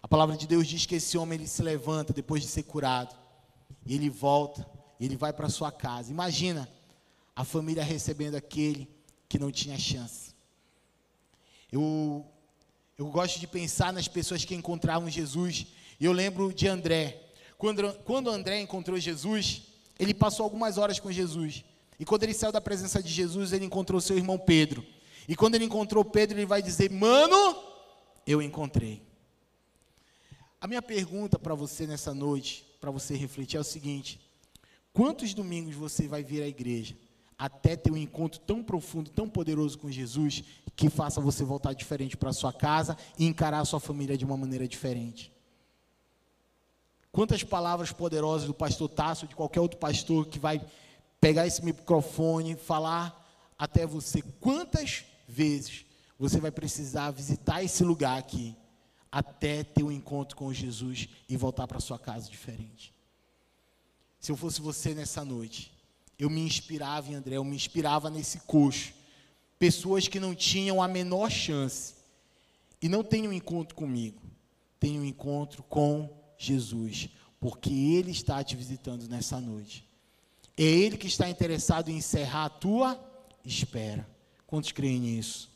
A 0.01 0.07
palavra 0.07 0.37
de 0.37 0.47
Deus 0.47 0.69
diz 0.69 0.87
que 0.87 0.95
esse 0.95 1.19
homem 1.19 1.41
ele 1.41 1.49
se 1.49 1.63
levanta 1.63 2.13
depois 2.13 2.41
de 2.41 2.49
ser 2.49 2.63
curado, 2.63 3.17
e 3.85 3.95
ele 3.95 4.09
volta, 4.09 4.65
e 5.01 5.07
ele 5.07 5.17
vai 5.17 5.33
para 5.33 5.49
sua 5.49 5.73
casa. 5.73 6.13
Imagina 6.13 6.69
a 7.35 7.43
família 7.43 7.83
recebendo 7.83 8.37
aquele 8.37 8.89
que 9.29 9.41
não 9.41 9.51
tinha 9.51 9.77
chance. 9.77 10.37
Eu 11.73 12.25
eu 12.99 13.07
gosto 13.09 13.39
de 13.39 13.47
pensar 13.47 13.93
nas 13.93 14.09
pessoas 14.09 14.45
que 14.45 14.55
encontravam 14.55 15.11
Jesus. 15.11 15.67
E 16.01 16.05
eu 16.05 16.13
lembro 16.13 16.53
de 16.53 16.67
André. 16.67 17.23
Quando, 17.59 17.93
quando 18.05 18.31
André 18.31 18.61
encontrou 18.61 18.99
Jesus, 18.99 19.63
ele 19.99 20.15
passou 20.15 20.45
algumas 20.45 20.79
horas 20.79 20.99
com 20.99 21.13
Jesus. 21.13 21.65
E 21.99 22.05
quando 22.05 22.23
ele 22.23 22.35
saiu 22.35 22.53
da 22.53 22.61
presença 22.61 23.03
de 23.03 23.13
Jesus, 23.13 23.53
ele 23.53 23.67
encontrou 23.67 24.01
seu 24.01 24.17
irmão 24.17 24.39
Pedro. 24.39 24.85
E 25.29 25.37
quando 25.37 25.57
ele 25.57 25.65
encontrou 25.65 26.05
Pedro, 26.05 26.39
ele 26.39 26.47
vai 26.47 26.63
dizer: 26.63 26.91
Mano, 26.91 27.63
eu 28.27 28.41
encontrei. 28.41 29.03
A 30.61 30.67
minha 30.67 30.83
pergunta 30.83 31.39
para 31.39 31.55
você 31.55 31.87
nessa 31.87 32.15
noite, 32.15 32.67
para 32.81 32.91
você 32.91 33.15
refletir, 33.15 33.57
é 33.57 33.61
o 33.61 33.65
seguinte: 33.65 34.21
quantos 34.93 35.35
domingos 35.35 35.75
você 35.75 36.09
vai 36.09 36.23
vir 36.23 36.43
à 36.43 36.49
igreja 36.49 36.97
até 37.39 37.77
ter 37.77 37.91
um 37.91 37.97
encontro 37.97 38.41
tão 38.41 38.63
profundo, 38.63 39.11
tão 39.11 39.29
poderoso 39.29 39.79
com 39.79 39.91
Jesus, 39.91 40.43
que 40.75 40.89
faça 40.89 41.21
você 41.21 41.45
voltar 41.45 41.73
diferente 41.73 42.17
para 42.17 42.33
sua 42.33 42.53
casa 42.53 42.97
e 43.19 43.27
encarar 43.27 43.61
a 43.61 43.65
sua 43.65 43.81
família 43.81 44.17
de 44.17 44.25
uma 44.25 44.37
maneira 44.37 44.67
diferente. 44.67 45.33
Quantas 47.13 47.43
palavras 47.43 47.93
poderosas 47.93 48.47
do 48.47 48.55
pastor 48.55 48.89
Tasso, 48.89 49.27
de 49.27 49.35
qualquer 49.35 49.61
outro 49.61 49.79
pastor 49.79 50.27
que 50.27 50.39
vai 50.39 50.65
pegar 51.21 51.47
esse 51.47 51.65
microfone, 51.65 52.57
falar 52.57 53.27
até 53.59 53.87
você. 53.87 54.23
Quantas 54.41 55.05
vezes 55.27 55.87
você 56.19 56.39
vai 56.41 56.51
precisar 56.51 57.11
visitar 57.11 57.63
esse 57.63 57.83
lugar 57.85 58.19
aqui, 58.19 58.57
até 59.11 59.65
ter 59.65 59.83
um 59.83 59.91
encontro 59.91 60.37
com 60.37 60.53
Jesus 60.53 61.09
e 61.29 61.37
voltar 61.37 61.67
para 61.67 61.81
sua 61.81 61.99
casa 61.99 62.31
diferente. 62.31 62.95
Se 64.19 64.31
eu 64.33 64.37
fosse 64.37 64.61
você 64.61 64.95
nessa 64.95 65.25
noite, 65.25 65.73
eu 66.19 66.31
me 66.31 66.41
inspirava 66.41 67.11
em 67.11 67.15
André, 67.15 67.37
eu 67.37 67.45
me 67.45 67.55
inspirava 67.55 68.09
nesse 68.09 68.41
coxo. 68.41 68.93
Pessoas 69.59 70.09
que 70.09 70.21
não 70.21 70.35
tinham 70.35 70.83
a 70.83 70.89
menor 70.89 71.31
chance 71.31 71.95
e 72.81 72.89
não 72.89 73.03
têm 73.03 73.27
um 73.27 73.33
encontro 73.33 73.75
comigo, 73.75 74.21
têm 74.79 74.99
um 74.99 75.05
encontro 75.05 75.63
com 75.63 76.11
Jesus, 76.39 77.09
porque 77.41 77.71
Ele 77.71 78.11
está 78.11 78.43
te 78.43 78.57
visitando 78.57 79.09
nessa 79.09 79.41
noite. 79.41 79.87
É 80.57 80.63
Ele 80.63 80.97
que 80.97 81.07
está 81.07 81.29
interessado 81.29 81.91
em 81.91 81.99
encerrar 81.99 82.47
a 82.47 82.51
tua 82.51 83.01
espera. 83.45 84.09
Quantos 84.47 84.73
creem 84.73 85.01
nisso? 85.01 85.51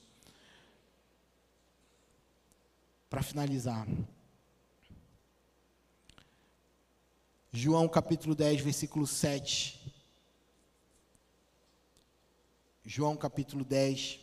Para 3.08 3.22
finalizar, 3.22 3.86
João 7.52 7.88
capítulo 7.88 8.34
10, 8.34 8.60
versículo 8.60 9.06
7. 9.06 9.79
João 12.84 13.16
capítulo 13.16 13.64
10. 13.64 14.20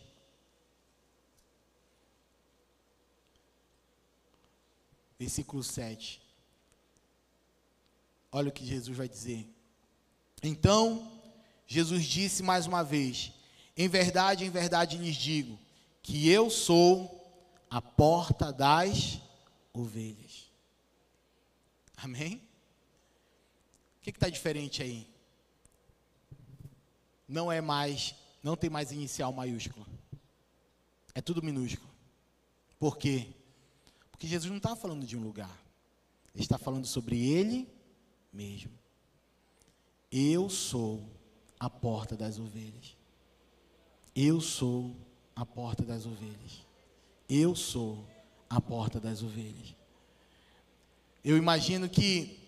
Versículo 5.20 5.64
7. 5.64 6.22
Olha 8.32 8.50
o 8.50 8.52
que 8.52 8.66
Jesus 8.66 8.96
vai 8.96 9.08
dizer. 9.08 9.48
Então, 10.44 11.22
Jesus 11.66 12.06
disse 12.06 12.44
mais 12.44 12.68
uma 12.68 12.84
vez: 12.84 13.32
Em 13.76 13.88
verdade, 13.88 14.46
em 14.46 14.50
verdade 14.50 14.98
lhes 14.98 15.16
digo, 15.16 15.58
que 16.02 16.30
eu 16.30 16.50
sou 16.50 17.18
a 17.70 17.82
porta 17.82 18.52
das 18.52 19.20
ovelhas. 19.74 20.52
Amém? 21.98 22.42
O 23.98 24.02
que 24.02 24.10
está 24.12 24.30
diferente 24.30 24.82
aí? 24.82 25.10
Não 27.28 27.52
é 27.52 27.60
mais, 27.60 28.16
não 28.48 28.56
tem 28.56 28.70
mais 28.70 28.94
inicial 28.94 29.34
maiúscula. 29.34 29.86
É 31.14 31.20
tudo 31.20 31.44
minúsculo. 31.44 31.90
Por 32.80 32.98
quê? 32.98 33.28
Porque 34.10 34.26
Jesus 34.26 34.50
não 34.50 34.56
está 34.56 34.74
falando 34.74 35.06
de 35.06 35.18
um 35.18 35.22
lugar. 35.22 35.52
Ele 36.34 36.44
está 36.44 36.58
falando 36.58 36.88
sobre 36.88 37.28
Ele 37.28 37.68
mesmo. 38.32 38.72
Eu 40.10 40.50
sou 40.50 41.04
a 41.60 41.70
porta 41.70 42.16
das 42.16 42.40
ovelhas. 42.40 42.96
Eu 44.16 44.40
sou 44.40 44.96
a 45.36 45.46
porta 45.46 45.84
das 45.84 46.06
ovelhas. 46.06 46.66
Eu 47.28 47.54
sou 47.54 48.08
a 48.50 48.62
porta 48.62 48.98
das 48.98 49.22
ovelhas. 49.22 49.76
Eu 51.22 51.36
imagino 51.36 51.90
que 51.90 52.40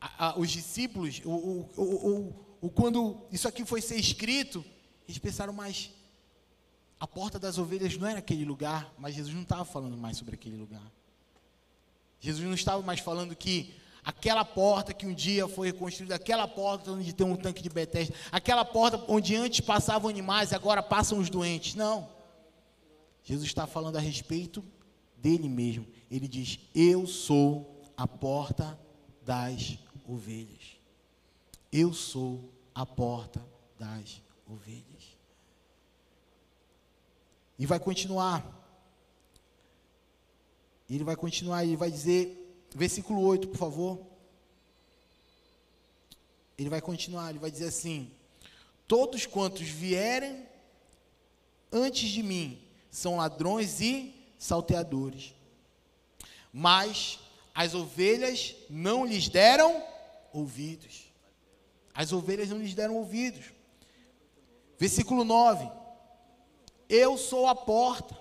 a, 0.00 0.30
a, 0.30 0.38
os 0.40 0.50
discípulos, 0.50 1.22
o, 1.24 1.30
o, 1.30 2.34
o, 2.62 2.70
quando 2.70 3.16
isso 3.30 3.46
aqui 3.46 3.64
foi 3.64 3.80
ser 3.80 3.94
escrito, 3.94 4.64
eles 5.10 5.18
pensaram, 5.18 5.52
mas 5.52 5.90
a 6.98 7.06
porta 7.06 7.38
das 7.38 7.58
ovelhas 7.58 7.96
não 7.96 8.06
era 8.06 8.20
aquele 8.20 8.44
lugar, 8.44 8.92
mas 8.96 9.14
Jesus 9.14 9.34
não 9.34 9.42
estava 9.42 9.64
falando 9.64 9.96
mais 9.96 10.16
sobre 10.16 10.34
aquele 10.34 10.56
lugar. 10.56 10.82
Jesus 12.20 12.46
não 12.46 12.54
estava 12.54 12.82
mais 12.82 13.00
falando 13.00 13.34
que 13.34 13.74
aquela 14.04 14.44
porta 14.44 14.94
que 14.94 15.06
um 15.06 15.14
dia 15.14 15.48
foi 15.48 15.68
reconstruída, 15.68 16.14
aquela 16.14 16.46
porta 16.46 16.92
onde 16.92 17.12
tem 17.12 17.26
um 17.26 17.36
tanque 17.36 17.62
de 17.62 17.68
Betesda, 17.68 18.14
aquela 18.30 18.64
porta 18.64 19.02
onde 19.08 19.34
antes 19.34 19.60
passavam 19.60 20.08
animais 20.08 20.52
agora 20.52 20.82
passam 20.82 21.18
os 21.18 21.28
doentes. 21.28 21.74
Não. 21.74 22.08
Jesus 23.24 23.48
está 23.48 23.66
falando 23.66 23.96
a 23.96 24.00
respeito 24.00 24.62
dele 25.16 25.48
mesmo. 25.48 25.86
Ele 26.10 26.28
diz: 26.28 26.58
Eu 26.74 27.06
sou 27.06 27.82
a 27.96 28.06
porta 28.06 28.78
das 29.22 29.78
ovelhas. 30.06 30.78
Eu 31.72 31.92
sou 31.92 32.52
a 32.74 32.84
porta 32.84 33.44
das 33.78 33.88
ovelhas. 33.88 34.29
E 37.58 37.66
vai 37.66 37.78
continuar. 37.78 38.44
Ele 40.88 41.04
vai 41.04 41.14
continuar, 41.14 41.64
ele 41.64 41.76
vai 41.76 41.90
dizer, 41.90 42.66
versículo 42.74 43.22
8, 43.22 43.48
por 43.48 43.58
favor. 43.58 44.06
Ele 46.58 46.68
vai 46.68 46.80
continuar, 46.80 47.30
ele 47.30 47.38
vai 47.38 47.50
dizer 47.50 47.66
assim: 47.66 48.10
Todos 48.88 49.24
quantos 49.24 49.68
vierem 49.68 50.46
antes 51.70 52.08
de 52.08 52.22
mim 52.22 52.60
são 52.90 53.16
ladrões 53.16 53.80
e 53.80 54.14
salteadores. 54.38 55.34
Mas 56.52 57.20
as 57.54 57.74
ovelhas 57.74 58.56
não 58.68 59.06
lhes 59.06 59.28
deram 59.28 59.84
ouvidos. 60.32 61.04
As 61.94 62.12
ovelhas 62.12 62.48
não 62.48 62.58
lhes 62.58 62.74
deram 62.74 62.96
ouvidos. 62.96 63.52
Versículo 64.80 65.24
9: 65.24 65.70
Eu 66.88 67.18
sou 67.18 67.46
a 67.46 67.54
porta. 67.54 68.18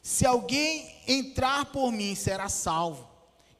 Se 0.00 0.24
alguém 0.24 0.94
entrar 1.06 1.66
por 1.66 1.90
mim, 1.90 2.14
será 2.14 2.48
salvo. 2.48 3.10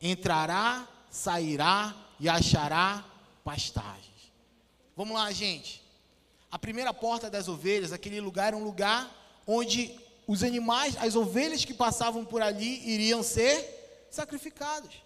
Entrará, 0.00 0.88
sairá 1.10 1.94
e 2.20 2.28
achará 2.28 3.04
pastagens. 3.42 4.32
Vamos 4.96 5.16
lá, 5.16 5.30
gente. 5.32 5.82
A 6.52 6.58
primeira 6.58 6.94
porta 6.94 7.28
das 7.28 7.48
ovelhas, 7.48 7.92
aquele 7.92 8.20
lugar 8.20 8.48
era 8.48 8.56
um 8.56 8.64
lugar 8.64 9.10
onde 9.44 9.98
os 10.26 10.44
animais, 10.44 10.96
as 10.98 11.16
ovelhas 11.16 11.64
que 11.64 11.74
passavam 11.74 12.24
por 12.24 12.40
ali 12.40 12.88
iriam 12.88 13.24
ser 13.24 14.06
sacrificados. 14.08 15.02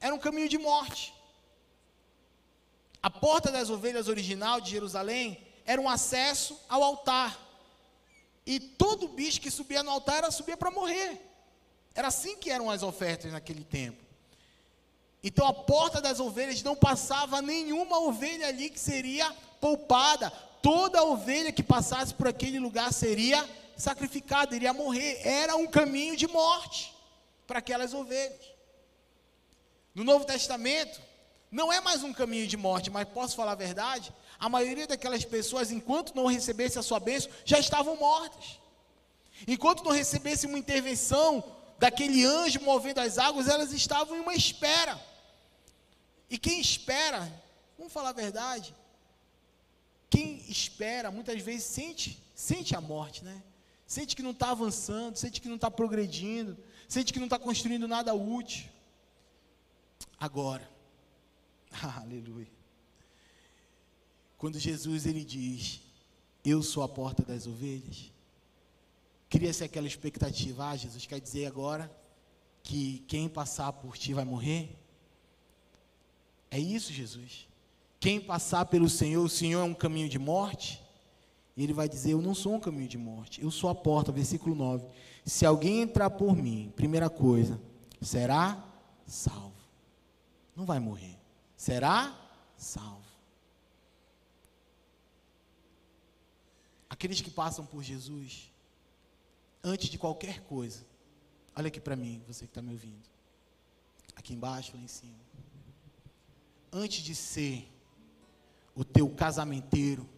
Era 0.00 0.14
um 0.14 0.18
caminho 0.18 0.48
de 0.48 0.58
morte. 0.58 1.12
A 3.02 3.10
porta 3.10 3.50
das 3.50 3.68
ovelhas 3.68 4.06
original 4.06 4.60
de 4.60 4.70
Jerusalém 4.70 5.51
era 5.64 5.80
um 5.80 5.88
acesso 5.88 6.58
ao 6.68 6.82
altar. 6.82 7.38
E 8.44 8.58
todo 8.58 9.08
bicho 9.08 9.40
que 9.40 9.50
subia 9.50 9.82
no 9.82 9.90
altar 9.90 10.18
era 10.18 10.30
subia 10.30 10.56
para 10.56 10.70
morrer. 10.70 11.20
Era 11.94 12.08
assim 12.08 12.36
que 12.36 12.50
eram 12.50 12.70
as 12.70 12.82
ofertas 12.82 13.30
naquele 13.30 13.64
tempo. 13.64 14.02
Então 15.22 15.46
a 15.46 15.52
porta 15.52 16.00
das 16.00 16.18
ovelhas 16.18 16.62
não 16.62 16.74
passava 16.74 17.40
nenhuma 17.40 17.98
ovelha 18.00 18.48
ali 18.48 18.68
que 18.68 18.80
seria 18.80 19.30
poupada. 19.60 20.30
Toda 20.60 21.04
ovelha 21.04 21.52
que 21.52 21.62
passasse 21.62 22.12
por 22.12 22.26
aquele 22.26 22.58
lugar 22.58 22.92
seria 22.92 23.48
sacrificado, 23.76 24.54
iria 24.54 24.72
morrer. 24.72 25.20
Era 25.26 25.56
um 25.56 25.66
caminho 25.66 26.16
de 26.16 26.26
morte 26.26 26.92
para 27.46 27.60
aquelas 27.60 27.94
ovelhas. 27.94 28.40
No 29.94 30.02
Novo 30.02 30.24
Testamento, 30.24 31.00
não 31.50 31.72
é 31.72 31.80
mais 31.80 32.02
um 32.02 32.12
caminho 32.12 32.46
de 32.46 32.56
morte, 32.56 32.90
mas 32.90 33.06
posso 33.08 33.36
falar 33.36 33.52
a 33.52 33.56
verdade? 33.56 34.12
A 34.42 34.48
maioria 34.48 34.88
daquelas 34.88 35.24
pessoas, 35.24 35.70
enquanto 35.70 36.16
não 36.16 36.26
recebesse 36.26 36.76
a 36.76 36.82
sua 36.82 36.98
bênção, 36.98 37.30
já 37.44 37.60
estavam 37.60 37.96
mortas. 37.96 38.58
Enquanto 39.46 39.84
não 39.84 39.92
recebesse 39.92 40.48
uma 40.48 40.58
intervenção 40.58 41.44
daquele 41.78 42.24
anjo 42.24 42.60
movendo 42.60 42.98
as 42.98 43.18
águas, 43.18 43.46
elas 43.46 43.72
estavam 43.72 44.16
em 44.16 44.20
uma 44.20 44.34
espera. 44.34 45.00
E 46.28 46.36
quem 46.36 46.60
espera, 46.60 47.32
vamos 47.78 47.92
falar 47.92 48.08
a 48.08 48.20
verdade, 48.24 48.74
quem 50.10 50.44
espera 50.48 51.12
muitas 51.12 51.40
vezes 51.40 51.62
sente, 51.62 52.20
sente 52.34 52.74
a 52.74 52.80
morte, 52.80 53.22
né? 53.22 53.40
sente 53.86 54.16
que 54.16 54.22
não 54.24 54.32
está 54.32 54.50
avançando, 54.50 55.14
sente 55.16 55.40
que 55.40 55.48
não 55.48 55.54
está 55.54 55.70
progredindo, 55.70 56.58
sente 56.88 57.12
que 57.12 57.20
não 57.20 57.26
está 57.26 57.38
construindo 57.38 57.86
nada 57.86 58.12
útil. 58.12 58.68
Agora, 60.18 60.68
aleluia. 62.02 62.61
Quando 64.42 64.58
Jesus 64.58 65.06
ele 65.06 65.24
diz, 65.24 65.80
eu 66.44 66.64
sou 66.64 66.82
a 66.82 66.88
porta 66.88 67.22
das 67.22 67.46
ovelhas, 67.46 68.12
cria-se 69.30 69.62
aquela 69.62 69.86
expectativa, 69.86 70.68
ah, 70.68 70.76
Jesus 70.76 71.06
quer 71.06 71.20
dizer 71.20 71.46
agora 71.46 71.88
que 72.60 73.04
quem 73.06 73.28
passar 73.28 73.72
por 73.72 73.96
ti 73.96 74.12
vai 74.12 74.24
morrer? 74.24 74.76
É 76.50 76.58
isso, 76.58 76.92
Jesus. 76.92 77.46
Quem 78.00 78.20
passar 78.20 78.64
pelo 78.64 78.90
Senhor, 78.90 79.24
o 79.24 79.28
Senhor 79.28 79.60
é 79.60 79.64
um 79.64 79.74
caminho 79.74 80.08
de 80.08 80.18
morte? 80.18 80.82
Ele 81.56 81.72
vai 81.72 81.88
dizer: 81.88 82.10
Eu 82.10 82.20
não 82.20 82.34
sou 82.34 82.54
um 82.54 82.60
caminho 82.60 82.88
de 82.88 82.98
morte, 82.98 83.40
eu 83.40 83.50
sou 83.52 83.70
a 83.70 83.76
porta. 83.76 84.10
Versículo 84.10 84.56
9: 84.56 84.84
Se 85.24 85.46
alguém 85.46 85.82
entrar 85.82 86.10
por 86.10 86.34
mim, 86.34 86.72
primeira 86.74 87.08
coisa, 87.08 87.60
será 88.00 88.60
salvo. 89.06 89.54
Não 90.56 90.66
vai 90.66 90.80
morrer, 90.80 91.16
será 91.56 92.12
salvo. 92.56 93.01
Aqueles 97.02 97.20
que 97.20 97.32
passam 97.32 97.66
por 97.66 97.82
Jesus, 97.82 98.48
antes 99.60 99.88
de 99.88 99.98
qualquer 99.98 100.40
coisa, 100.42 100.86
olha 101.56 101.66
aqui 101.66 101.80
para 101.80 101.96
mim, 101.96 102.22
você 102.28 102.44
que 102.44 102.52
está 102.52 102.62
me 102.62 102.70
ouvindo, 102.70 103.02
aqui 104.14 104.32
embaixo, 104.32 104.70
lá 104.76 104.80
em 104.80 104.86
cima. 104.86 105.18
Antes 106.72 107.02
de 107.02 107.12
ser 107.16 107.68
o 108.72 108.84
teu 108.84 109.10
casamenteiro, 109.10 110.08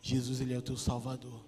Jesus 0.00 0.40
ele 0.40 0.54
é 0.54 0.56
o 0.56 0.62
teu 0.62 0.74
salvador. 0.74 1.44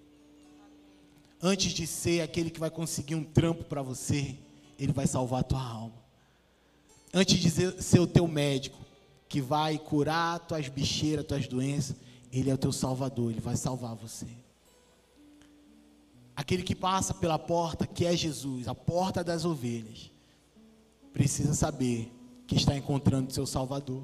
Antes 1.41 1.71
de 1.71 1.87
ser 1.87 2.21
aquele 2.21 2.51
que 2.51 2.59
vai 2.59 2.69
conseguir 2.69 3.15
um 3.15 3.23
trampo 3.23 3.63
para 3.63 3.81
você, 3.81 4.37
Ele 4.77 4.93
vai 4.93 5.07
salvar 5.07 5.39
a 5.39 5.43
tua 5.43 5.63
alma. 5.63 5.97
Antes 7.11 7.39
de 7.39 7.81
ser 7.81 7.99
o 7.99 8.05
teu 8.05 8.27
médico, 8.27 8.77
que 9.27 9.41
vai 9.41 9.79
curar 9.79 10.41
tuas 10.41 10.69
bicheiras, 10.69 11.25
tuas 11.25 11.47
doenças, 11.47 11.95
Ele 12.31 12.51
é 12.51 12.53
o 12.53 12.57
teu 12.59 12.71
Salvador, 12.71 13.31
Ele 13.31 13.41
vai 13.41 13.57
salvar 13.57 13.95
você. 13.95 14.44
Aquele 16.35 16.63
que 16.63 16.75
passa 16.75 17.13
pela 17.13 17.39
porta, 17.39 17.87
que 17.87 18.05
é 18.05 18.15
Jesus, 18.15 18.67
a 18.67 18.75
porta 18.75 19.23
das 19.23 19.45
ovelhas, 19.45 20.11
precisa 21.13 21.53
saber 21.53 22.11
que 22.45 22.55
está 22.55 22.75
encontrando 22.75 23.31
seu 23.31 23.45
Salvador. 23.45 24.03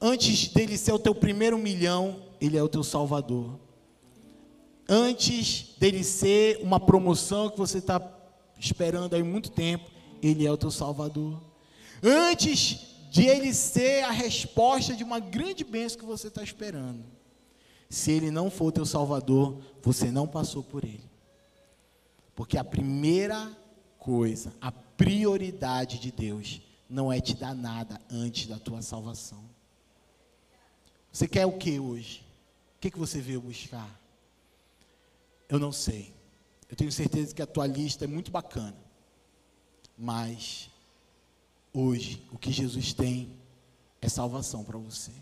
Antes 0.00 0.48
dele 0.48 0.76
ser 0.76 0.92
o 0.92 0.98
teu 0.98 1.14
primeiro 1.14 1.56
milhão, 1.56 2.22
ele 2.40 2.56
é 2.56 2.62
o 2.62 2.68
teu 2.68 2.82
Salvador. 2.82 3.58
Antes 4.88 5.74
dele 5.78 6.04
ser 6.04 6.58
uma 6.62 6.78
promoção 6.78 7.48
que 7.48 7.58
você 7.58 7.78
está 7.78 8.00
esperando 8.58 9.14
há 9.14 9.24
muito 9.24 9.50
tempo, 9.50 9.88
ele 10.22 10.46
é 10.46 10.50
o 10.50 10.56
teu 10.56 10.70
Salvador. 10.70 11.40
Antes 12.02 12.94
de 13.10 13.24
ele 13.24 13.54
ser 13.54 14.02
a 14.02 14.10
resposta 14.10 14.94
de 14.94 15.02
uma 15.02 15.18
grande 15.18 15.64
bênção 15.64 15.98
que 15.98 16.04
você 16.04 16.28
está 16.28 16.42
esperando. 16.42 17.15
Se 17.88 18.10
ele 18.10 18.30
não 18.30 18.50
for 18.50 18.72
teu 18.72 18.84
Salvador, 18.84 19.60
você 19.82 20.10
não 20.10 20.26
passou 20.26 20.62
por 20.62 20.84
ele. 20.84 21.08
Porque 22.34 22.58
a 22.58 22.64
primeira 22.64 23.50
coisa, 23.98 24.52
a 24.60 24.70
prioridade 24.70 25.98
de 25.98 26.10
Deus, 26.10 26.60
não 26.88 27.12
é 27.12 27.20
te 27.20 27.34
dar 27.34 27.54
nada 27.54 28.00
antes 28.10 28.46
da 28.46 28.58
tua 28.58 28.82
salvação. 28.82 29.44
Você 31.12 31.26
quer 31.26 31.46
o 31.46 31.56
que 31.56 31.80
hoje? 31.80 32.24
O 32.76 32.80
que, 32.80 32.90
que 32.90 32.98
você 32.98 33.20
veio 33.20 33.40
buscar? 33.40 33.88
Eu 35.48 35.58
não 35.58 35.72
sei. 35.72 36.14
Eu 36.68 36.76
tenho 36.76 36.92
certeza 36.92 37.34
que 37.34 37.42
a 37.42 37.46
tua 37.46 37.66
lista 37.66 38.04
é 38.04 38.08
muito 38.08 38.30
bacana. 38.30 38.76
Mas 39.96 40.70
hoje 41.72 42.22
o 42.30 42.38
que 42.38 42.52
Jesus 42.52 42.92
tem 42.92 43.38
é 44.00 44.08
salvação 44.08 44.62
para 44.62 44.76
você. 44.76 45.12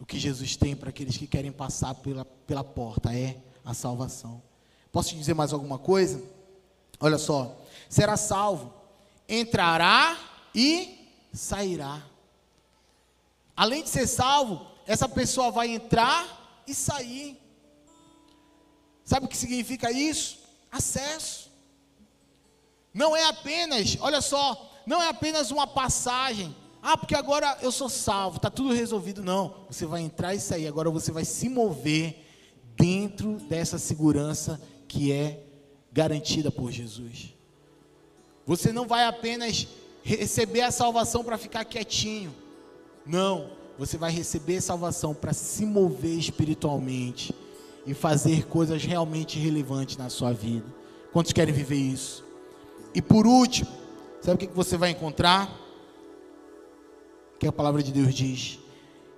O 0.00 0.06
que 0.06 0.18
Jesus 0.18 0.56
tem 0.56 0.74
para 0.74 0.88
aqueles 0.88 1.16
que 1.16 1.26
querem 1.26 1.52
passar 1.52 1.94
pela, 1.96 2.24
pela 2.24 2.64
porta 2.64 3.14
é 3.14 3.36
a 3.62 3.74
salvação. 3.74 4.42
Posso 4.90 5.10
te 5.10 5.16
dizer 5.16 5.34
mais 5.34 5.52
alguma 5.52 5.78
coisa? 5.78 6.22
Olha 6.98 7.18
só. 7.18 7.56
Será 7.88 8.16
salvo, 8.16 8.72
entrará 9.28 10.18
e 10.54 11.06
sairá. 11.32 12.02
Além 13.54 13.82
de 13.82 13.90
ser 13.90 14.06
salvo, 14.06 14.66
essa 14.86 15.08
pessoa 15.08 15.50
vai 15.50 15.68
entrar 15.68 16.62
e 16.66 16.74
sair. 16.74 17.38
Sabe 19.04 19.26
o 19.26 19.28
que 19.28 19.36
significa 19.36 19.92
isso? 19.92 20.38
Acesso. 20.72 21.50
Não 22.92 23.14
é 23.14 23.24
apenas, 23.26 23.96
olha 24.00 24.20
só, 24.20 24.80
não 24.86 25.02
é 25.02 25.08
apenas 25.08 25.50
uma 25.50 25.66
passagem. 25.66 26.56
Ah, 26.82 26.96
porque 26.96 27.14
agora 27.14 27.58
eu 27.60 27.70
sou 27.70 27.88
salvo, 27.88 28.36
está 28.36 28.50
tudo 28.50 28.72
resolvido. 28.72 29.22
Não, 29.22 29.54
você 29.68 29.84
vai 29.84 30.00
entrar 30.00 30.34
e 30.34 30.40
sair. 30.40 30.66
Agora 30.66 30.90
você 30.90 31.12
vai 31.12 31.24
se 31.24 31.48
mover 31.48 32.24
dentro 32.76 33.34
dessa 33.48 33.78
segurança 33.78 34.60
que 34.88 35.12
é 35.12 35.42
garantida 35.92 36.50
por 36.50 36.70
Jesus. 36.70 37.34
Você 38.46 38.72
não 38.72 38.86
vai 38.86 39.04
apenas 39.04 39.68
receber 40.02 40.62
a 40.62 40.70
salvação 40.70 41.22
para 41.22 41.36
ficar 41.36 41.64
quietinho. 41.64 42.34
Não, 43.04 43.50
você 43.78 43.98
vai 43.98 44.10
receber 44.10 44.60
salvação 44.60 45.14
para 45.14 45.32
se 45.32 45.66
mover 45.66 46.18
espiritualmente 46.18 47.34
e 47.86 47.94
fazer 47.94 48.46
coisas 48.46 48.84
realmente 48.84 49.38
relevantes 49.38 49.96
na 49.96 50.08
sua 50.08 50.32
vida. 50.32 50.66
Quantos 51.12 51.32
querem 51.32 51.52
viver 51.52 51.76
isso? 51.76 52.24
E 52.94 53.02
por 53.02 53.26
último, 53.26 53.70
sabe 54.20 54.34
o 54.44 54.48
que 54.48 54.54
você 54.54 54.76
vai 54.76 54.90
encontrar? 54.90 55.50
Que 57.40 57.48
a 57.48 57.52
palavra 57.52 57.82
de 57.82 57.90
Deus 57.90 58.14
diz: 58.14 58.60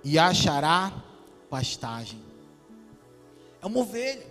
e 0.03 0.17
achará 0.17 0.91
pastagem. 1.49 2.19
É 3.61 3.65
uma 3.67 3.79
ovelha. 3.79 4.25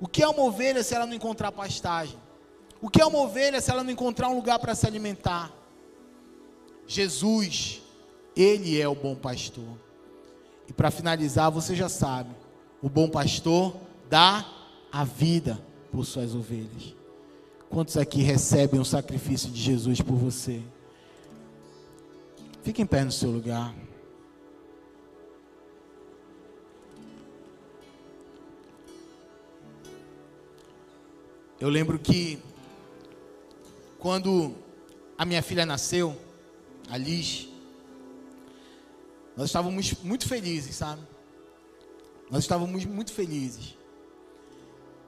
O 0.00 0.06
que 0.06 0.22
é 0.22 0.28
uma 0.28 0.42
ovelha 0.42 0.82
se 0.82 0.94
ela 0.94 1.06
não 1.06 1.14
encontrar 1.14 1.50
pastagem? 1.50 2.18
O 2.82 2.90
que 2.90 3.00
é 3.00 3.06
uma 3.06 3.20
ovelha 3.20 3.60
se 3.60 3.70
ela 3.70 3.82
não 3.82 3.90
encontrar 3.90 4.28
um 4.28 4.36
lugar 4.36 4.58
para 4.58 4.74
se 4.74 4.86
alimentar? 4.86 5.50
Jesus, 6.86 7.80
Ele 8.36 8.78
é 8.78 8.86
o 8.86 8.94
bom 8.94 9.14
pastor. 9.14 9.78
E 10.68 10.72
para 10.72 10.90
finalizar, 10.90 11.50
você 11.50 11.74
já 11.74 11.88
sabe: 11.88 12.30
o 12.82 12.88
bom 12.88 13.08
pastor 13.08 13.74
dá 14.10 14.46
a 14.92 15.04
vida 15.04 15.58
por 15.90 16.04
suas 16.04 16.34
ovelhas. 16.34 16.94
Quantos 17.70 17.96
aqui 17.96 18.22
recebem 18.22 18.78
o 18.78 18.84
sacrifício 18.84 19.50
de 19.50 19.60
Jesus 19.60 20.00
por 20.00 20.16
você? 20.16 20.62
Fique 22.64 22.80
em 22.80 22.86
pé 22.86 23.04
no 23.04 23.12
seu 23.12 23.30
lugar. 23.30 23.74
Eu 31.60 31.68
lembro 31.68 31.98
que 31.98 32.42
quando 33.98 34.54
a 35.18 35.26
minha 35.26 35.42
filha 35.42 35.66
nasceu, 35.66 36.16
a 36.88 36.96
Liz, 36.96 37.50
nós 39.36 39.50
estávamos 39.50 39.92
muito 40.02 40.26
felizes, 40.26 40.76
sabe? 40.76 41.02
Nós 42.30 42.44
estávamos 42.44 42.86
muito 42.86 43.12
felizes. 43.12 43.76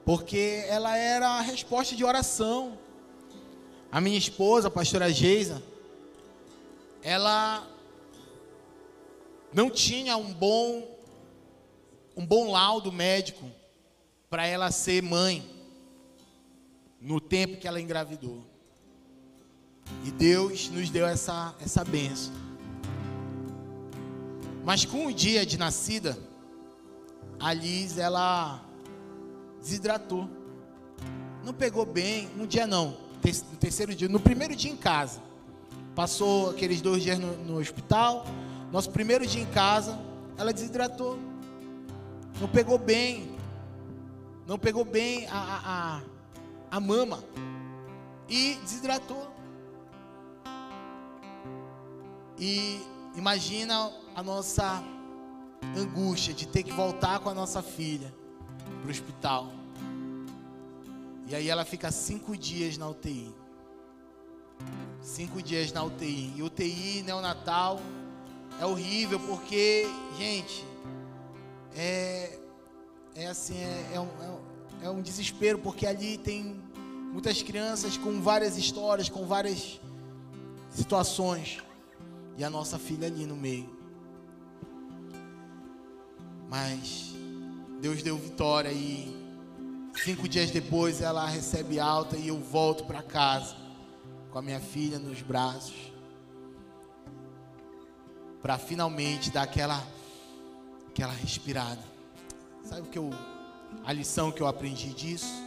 Porque 0.05 0.63
ela 0.67 0.95
era 0.95 1.27
a 1.27 1.41
resposta 1.41 1.95
de 1.95 2.05
oração. 2.05 2.77
A 3.91 3.99
minha 3.99 4.17
esposa, 4.17 4.67
a 4.67 4.71
pastora 4.71 5.11
Geisa, 5.11 5.63
ela 7.01 7.67
não 9.53 9.69
tinha 9.69 10.17
um 10.17 10.33
bom 10.33 10.95
um 12.15 12.25
bom 12.25 12.51
laudo 12.51 12.91
médico 12.91 13.49
para 14.29 14.45
ela 14.45 14.71
ser 14.71 15.03
mãe 15.03 15.47
no 16.99 17.21
tempo 17.21 17.57
que 17.57 17.67
ela 17.67 17.79
engravidou. 17.79 18.43
E 20.03 20.11
Deus 20.11 20.69
nos 20.69 20.89
deu 20.89 21.05
essa 21.05 21.55
essa 21.61 21.85
benção. 21.85 22.33
Mas 24.65 24.83
com 24.83 25.05
o 25.05 25.13
dia 25.13 25.45
de 25.45 25.57
nascida, 25.57 26.17
a 27.39 27.53
Liz, 27.53 27.97
ela 27.97 28.61
desidratou. 29.61 30.27
Não 31.43 31.53
pegou 31.53 31.85
bem, 31.85 32.29
um 32.37 32.45
dia 32.45 32.67
não, 32.67 32.97
no 33.23 33.57
terceiro 33.57 33.95
dia, 33.95 34.09
no 34.09 34.19
primeiro 34.19 34.55
dia 34.55 34.71
em 34.71 34.75
casa. 34.75 35.21
Passou 35.97 36.51
aqueles 36.51 36.79
dois 36.79 37.01
dias 37.01 37.17
no, 37.17 37.35
no 37.37 37.57
hospital. 37.57 38.23
Nosso 38.71 38.91
primeiro 38.91 39.25
dia 39.25 39.41
em 39.41 39.47
casa, 39.47 39.99
ela 40.37 40.53
desidratou. 40.53 41.17
Não 42.39 42.47
pegou 42.47 42.77
bem. 42.77 43.35
Não 44.45 44.59
pegou 44.59 44.85
bem 44.85 45.25
a, 45.25 46.03
a, 46.69 46.77
a 46.77 46.79
mama. 46.79 47.23
E 48.29 48.59
desidratou. 48.61 49.27
E 52.37 52.79
imagina 53.15 53.91
a 54.15 54.21
nossa 54.21 54.83
angústia 55.75 56.31
de 56.31 56.47
ter 56.47 56.61
que 56.61 56.71
voltar 56.71 57.21
com 57.21 57.29
a 57.29 57.33
nossa 57.33 57.63
filha 57.63 58.13
para 58.81 58.87
o 58.87 58.91
hospital. 58.91 59.51
E 61.25 61.33
aí 61.33 61.49
ela 61.49 61.65
fica 61.65 61.89
cinco 61.89 62.37
dias 62.37 62.77
na 62.77 62.87
UTI. 62.87 63.33
Cinco 65.01 65.41
dias 65.41 65.71
na 65.71 65.83
UTI. 65.83 66.33
E 66.35 66.43
UTI 66.43 67.01
neonatal 67.03 67.79
é 68.59 68.65
horrível 68.65 69.19
porque, 69.19 69.87
gente, 70.17 70.65
é, 71.75 72.37
é 73.15 73.27
assim, 73.27 73.57
é, 73.57 73.91
é, 73.93 73.99
um, 73.99 74.07
é, 74.81 74.85
é 74.85 74.89
um 74.89 75.01
desespero 75.01 75.59
porque 75.59 75.85
ali 75.85 76.17
tem 76.17 76.61
muitas 77.11 77.41
crianças 77.41 77.97
com 77.97 78.19
várias 78.21 78.57
histórias, 78.57 79.09
com 79.09 79.25
várias 79.25 79.79
situações. 80.69 81.63
E 82.37 82.43
a 82.43 82.49
nossa 82.49 82.77
filha 82.77 83.07
ali 83.07 83.25
no 83.25 83.35
meio. 83.35 83.75
Mas 86.49 87.13
Deus 87.81 88.03
deu 88.03 88.17
vitória 88.17 88.71
e 88.71 89.15
cinco 90.03 90.27
dias 90.27 90.51
depois 90.51 91.01
ela 91.01 91.25
recebe 91.25 91.79
alta 91.79 92.17
e 92.17 92.27
eu 92.27 92.39
volto 92.39 92.85
para 92.85 93.01
casa 93.01 93.66
com 94.37 94.41
a 94.41 94.43
minha 94.43 94.59
filha 94.59 94.99
nos 94.99 95.19
braços 95.23 95.73
para 98.39 98.55
finalmente 98.59 99.31
dar 99.31 99.41
aquela 99.41 99.83
aquela 100.89 101.11
respirada. 101.11 101.83
Sabe 102.63 102.81
o 102.81 102.85
que 102.85 102.99
eu 102.99 103.09
a 103.83 103.91
lição 103.91 104.31
que 104.31 104.39
eu 104.39 104.45
aprendi 104.45 104.89
disso? 104.89 105.43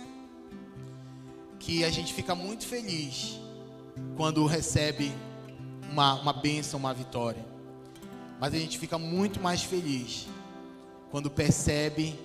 Que 1.60 1.84
a 1.84 1.88
gente 1.88 2.12
fica 2.12 2.34
muito 2.34 2.66
feliz 2.66 3.38
quando 4.16 4.44
recebe 4.44 5.12
uma, 5.88 6.14
uma 6.14 6.32
bênção, 6.32 6.80
uma 6.80 6.92
vitória. 6.92 7.46
Mas 8.40 8.54
a 8.54 8.58
gente 8.58 8.76
fica 8.76 8.98
muito 8.98 9.40
mais 9.40 9.62
feliz 9.62 10.26
quando 11.12 11.30
percebe 11.30 12.18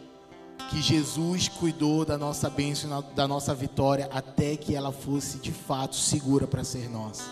que 0.70 0.82
Jesus 0.82 1.48
cuidou 1.48 2.06
da 2.06 2.18
nossa 2.18 2.50
bênção, 2.50 3.04
da 3.16 3.28
nossa 3.28 3.54
vitória, 3.54 4.10
até 4.12 4.56
que 4.58 4.76
ela 4.76 4.92
fosse 4.92 5.38
de 5.38 5.52
fato 5.52 5.96
segura 5.96 6.48
para 6.48 6.64
ser 6.64 6.90
nossa. 6.90 7.24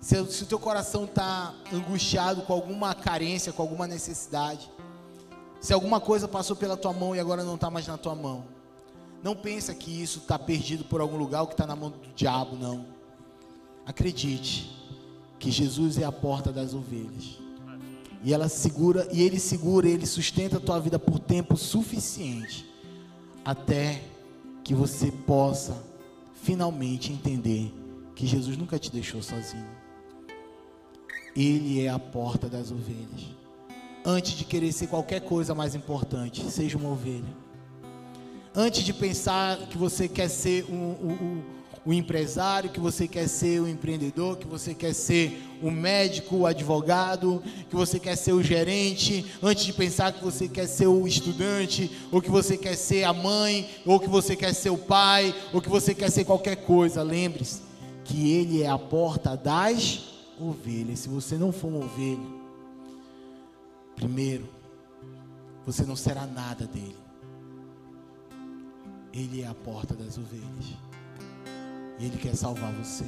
Se, 0.00 0.24
se 0.26 0.44
o 0.44 0.46
teu 0.46 0.58
coração 0.58 1.04
está 1.04 1.52
angustiado 1.72 2.42
com 2.42 2.52
alguma 2.52 2.94
carência, 2.94 3.52
com 3.52 3.62
alguma 3.62 3.86
necessidade, 3.86 4.70
se 5.60 5.72
alguma 5.72 6.00
coisa 6.00 6.28
passou 6.28 6.54
pela 6.54 6.76
tua 6.76 6.92
mão 6.92 7.14
e 7.14 7.18
agora 7.18 7.42
não 7.42 7.56
está 7.56 7.68
mais 7.70 7.86
na 7.86 7.98
tua 7.98 8.14
mão, 8.14 8.44
não 9.22 9.34
pensa 9.34 9.74
que 9.74 9.90
isso 9.90 10.20
está 10.20 10.38
perdido 10.38 10.84
por 10.84 11.00
algum 11.00 11.16
lugar 11.16 11.40
ou 11.40 11.48
que 11.48 11.54
está 11.54 11.66
na 11.66 11.74
mão 11.74 11.90
do 11.90 11.98
diabo, 12.14 12.54
não. 12.54 12.86
Acredite 13.84 14.70
que 15.38 15.50
Jesus 15.50 15.98
é 15.98 16.04
a 16.04 16.12
porta 16.12 16.52
das 16.52 16.72
ovelhas. 16.72 17.45
E 18.26 18.34
ela 18.34 18.48
segura, 18.48 19.08
e 19.12 19.22
ele 19.22 19.38
segura, 19.38 19.88
ele 19.88 20.04
sustenta 20.04 20.56
a 20.56 20.60
tua 20.60 20.80
vida 20.80 20.98
por 20.98 21.20
tempo 21.20 21.56
suficiente 21.56 22.68
até 23.44 24.02
que 24.64 24.74
você 24.74 25.12
possa 25.12 25.80
finalmente 26.42 27.12
entender 27.12 27.72
que 28.16 28.26
Jesus 28.26 28.56
nunca 28.56 28.80
te 28.80 28.90
deixou 28.90 29.22
sozinho. 29.22 29.68
Ele 31.36 31.80
é 31.80 31.88
a 31.88 32.00
porta 32.00 32.48
das 32.48 32.72
ovelhas. 32.72 33.28
Antes 34.04 34.32
de 34.32 34.44
querer 34.44 34.72
ser 34.72 34.88
qualquer 34.88 35.20
coisa 35.20 35.54
mais 35.54 35.76
importante, 35.76 36.50
seja 36.50 36.76
uma 36.76 36.90
ovelha. 36.90 37.32
Antes 38.52 38.82
de 38.82 38.92
pensar 38.92 39.56
que 39.68 39.78
você 39.78 40.08
quer 40.08 40.28
ser 40.28 40.64
um, 40.64 40.74
um, 40.74 41.12
um 41.12 41.42
o 41.86 41.92
empresário, 41.92 42.68
que 42.68 42.80
você 42.80 43.06
quer 43.06 43.28
ser 43.28 43.60
o 43.60 43.68
empreendedor, 43.68 44.36
que 44.36 44.46
você 44.46 44.74
quer 44.74 44.92
ser 44.92 45.40
o 45.62 45.70
médico, 45.70 46.38
o 46.38 46.46
advogado, 46.46 47.40
que 47.70 47.76
você 47.76 48.00
quer 48.00 48.16
ser 48.16 48.32
o 48.32 48.42
gerente, 48.42 49.24
antes 49.40 49.64
de 49.64 49.72
pensar 49.72 50.12
que 50.12 50.22
você 50.22 50.48
quer 50.48 50.66
ser 50.66 50.88
o 50.88 51.06
estudante, 51.06 51.88
ou 52.10 52.20
que 52.20 52.28
você 52.28 52.58
quer 52.58 52.74
ser 52.74 53.04
a 53.04 53.12
mãe, 53.12 53.70
ou 53.86 54.00
que 54.00 54.08
você 54.08 54.34
quer 54.34 54.52
ser 54.52 54.70
o 54.70 54.76
pai, 54.76 55.32
ou 55.52 55.62
que 55.62 55.68
você 55.68 55.94
quer 55.94 56.10
ser 56.10 56.24
qualquer 56.24 56.56
coisa, 56.56 57.04
lembre-se 57.04 57.62
que 58.04 58.32
ele 58.32 58.62
é 58.62 58.68
a 58.68 58.78
porta 58.78 59.36
das 59.36 60.16
ovelhas. 60.40 60.98
Se 60.98 61.08
você 61.08 61.36
não 61.36 61.52
for 61.52 61.68
uma 61.68 61.84
ovelha, 61.84 62.26
primeiro, 63.94 64.48
você 65.64 65.84
não 65.84 65.94
será 65.94 66.26
nada 66.26 66.66
dele. 66.66 66.96
Ele 69.12 69.42
é 69.42 69.46
a 69.46 69.54
porta 69.54 69.94
das 69.94 70.18
ovelhas. 70.18 70.85
E 71.98 72.06
Ele 72.06 72.18
quer 72.18 72.34
salvar 72.34 72.72
você. 72.72 73.04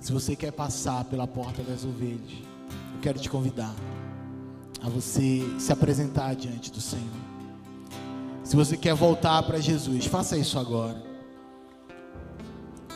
Se 0.00 0.12
você 0.12 0.34
quer 0.34 0.52
passar 0.52 1.04
pela 1.04 1.26
porta 1.26 1.62
das 1.62 1.84
ovelhas, 1.84 2.32
eu 2.94 3.00
quero 3.02 3.18
te 3.18 3.28
convidar 3.28 3.74
a 4.82 4.88
você 4.88 5.42
se 5.58 5.72
apresentar 5.72 6.34
diante 6.34 6.70
do 6.70 6.80
Senhor. 6.80 7.04
Se 8.42 8.56
você 8.56 8.76
quer 8.76 8.94
voltar 8.94 9.42
para 9.42 9.60
Jesus, 9.60 10.06
faça 10.06 10.36
isso 10.36 10.58
agora. 10.58 11.00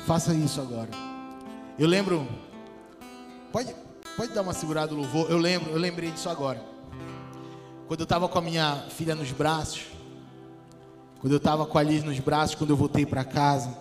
Faça 0.07 0.35
isso 0.35 0.61
agora. 0.61 0.91
Eu 1.79 1.87
lembro. 1.87 2.27
Pode, 3.53 3.75
pode 4.17 4.33
dar 4.33 4.43
uma 4.43 4.53
segurada 4.53 4.93
no 4.93 5.03
louvor. 5.03 5.31
Eu 5.31 5.39
lembro, 5.39 5.71
eu 5.71 5.79
lembrei 5.79 6.11
disso 6.11 6.29
agora. 6.29 6.61
Quando 7.87 8.01
eu 8.01 8.05
estava 8.05 8.29
com 8.29 8.39
a 8.39 8.43
minha 8.43 8.85
filha 8.89 9.15
nos 9.15 9.31
braços, 9.31 9.83
quando 11.25 11.33
eu 11.33 11.39
estava 11.39 11.65
com 11.65 11.79
a 11.79 11.83
Liz 11.83 12.05
nos 12.05 12.21
braços, 12.21 12.55
quando 12.55 12.69
eu 12.69 12.77
voltei 12.77 13.07
para 13.07 13.25
casa, 13.25 13.75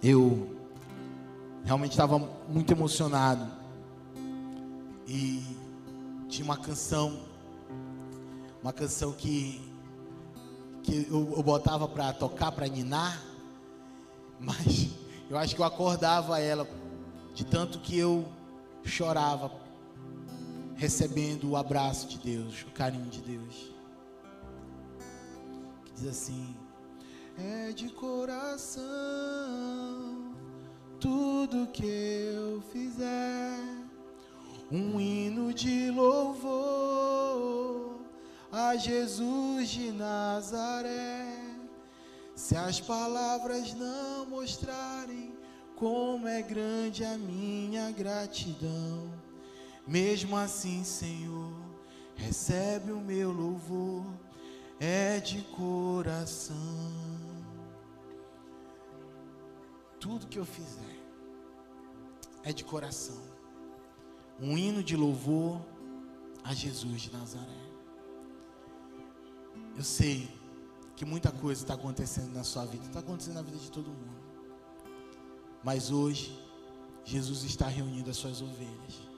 eu 0.00 0.56
realmente 1.64 1.90
estava 1.90 2.16
muito 2.48 2.72
emocionado. 2.72 3.44
E 5.04 5.42
tinha 6.28 6.44
uma 6.44 6.56
canção, 6.56 7.18
uma 8.62 8.72
canção 8.72 9.10
que, 9.10 9.60
que 10.84 11.08
eu, 11.10 11.34
eu 11.36 11.42
botava 11.42 11.88
para 11.88 12.12
tocar, 12.12 12.52
para 12.52 12.68
ninar, 12.68 13.20
mas 14.38 14.90
eu 15.28 15.36
acho 15.36 15.56
que 15.56 15.60
eu 15.60 15.66
acordava 15.66 16.38
ela 16.38 16.68
de 17.34 17.44
tanto 17.44 17.80
que 17.80 17.98
eu 17.98 18.24
chorava, 18.84 19.50
recebendo 20.76 21.50
o 21.50 21.56
abraço 21.56 22.06
de 22.06 22.16
Deus, 22.18 22.62
o 22.62 22.70
carinho 22.70 23.10
de 23.10 23.22
Deus. 23.22 23.77
Diz 25.98 26.06
assim: 26.06 26.54
É 27.36 27.72
de 27.72 27.88
coração 27.88 28.84
tudo 31.00 31.66
que 31.72 31.84
eu 31.84 32.62
fizer, 32.72 33.58
um 34.70 35.00
hino 35.00 35.52
de 35.52 35.90
louvor 35.90 37.26
a 38.52 38.76
Jesus 38.76 39.70
de 39.70 39.90
Nazaré. 39.90 41.26
Se 42.36 42.54
as 42.54 42.80
palavras 42.80 43.74
não 43.74 44.24
mostrarem 44.26 45.36
como 45.74 46.28
é 46.28 46.42
grande 46.42 47.04
a 47.04 47.18
minha 47.18 47.90
gratidão, 47.90 49.12
mesmo 49.84 50.36
assim, 50.36 50.84
Senhor, 50.84 51.52
recebe 52.14 52.92
o 52.92 53.00
meu 53.00 53.32
louvor 53.32 54.27
é 54.80 55.20
de 55.20 55.42
coração. 55.42 56.56
Tudo 59.98 60.26
que 60.26 60.38
eu 60.38 60.44
fizer 60.44 60.98
é 62.44 62.52
de 62.52 62.64
coração. 62.64 63.20
Um 64.40 64.56
hino 64.56 64.82
de 64.82 64.96
louvor 64.96 65.60
a 66.44 66.54
Jesus 66.54 67.02
de 67.02 67.12
Nazaré. 67.12 67.68
Eu 69.76 69.82
sei 69.82 70.28
que 70.94 71.04
muita 71.04 71.30
coisa 71.30 71.62
está 71.62 71.74
acontecendo 71.74 72.32
na 72.32 72.44
sua 72.44 72.64
vida, 72.64 72.84
está 72.86 73.00
acontecendo 73.00 73.34
na 73.34 73.42
vida 73.42 73.58
de 73.58 73.70
todo 73.70 73.90
mundo. 73.90 74.18
Mas 75.62 75.90
hoje, 75.90 76.40
Jesus 77.04 77.42
está 77.42 77.66
reunindo 77.66 78.10
as 78.10 78.16
suas 78.16 78.40
ovelhas. 78.40 79.08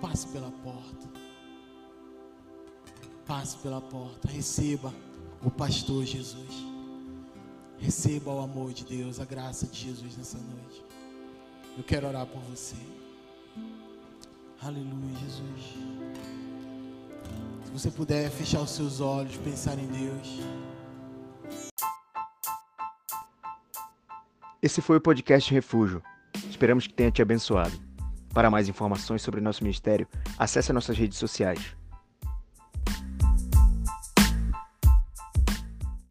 Passe 0.00 0.26
pela 0.28 0.50
porta 0.50 1.25
passe 3.26 3.56
pela 3.58 3.80
porta, 3.80 4.28
receba 4.28 4.92
o 5.42 5.50
pastor 5.50 6.04
Jesus. 6.04 6.64
Receba 7.78 8.32
o 8.32 8.40
amor 8.40 8.72
de 8.72 8.84
Deus, 8.84 9.20
a 9.20 9.24
graça 9.24 9.66
de 9.66 9.78
Jesus 9.78 10.16
nessa 10.16 10.38
noite. 10.38 10.84
Eu 11.76 11.84
quero 11.84 12.06
orar 12.06 12.26
por 12.26 12.40
você. 12.42 12.76
Aleluia, 14.62 15.14
Jesus. 15.20 15.74
Se 17.64 17.70
você 17.70 17.90
puder 17.90 18.30
fechar 18.30 18.60
os 18.60 18.70
seus 18.70 19.00
olhos, 19.00 19.36
pensar 19.38 19.78
em 19.78 19.86
Deus. 19.86 20.40
Esse 24.62 24.80
foi 24.80 24.96
o 24.96 25.00
podcast 25.00 25.52
Refúgio. 25.52 26.02
Esperamos 26.48 26.86
que 26.86 26.94
tenha 26.94 27.10
te 27.10 27.20
abençoado. 27.20 27.78
Para 28.32 28.50
mais 28.50 28.68
informações 28.68 29.20
sobre 29.20 29.40
nosso 29.40 29.62
ministério, 29.62 30.08
acesse 30.38 30.72
nossas 30.72 30.96
redes 30.96 31.18
sociais 31.18 31.76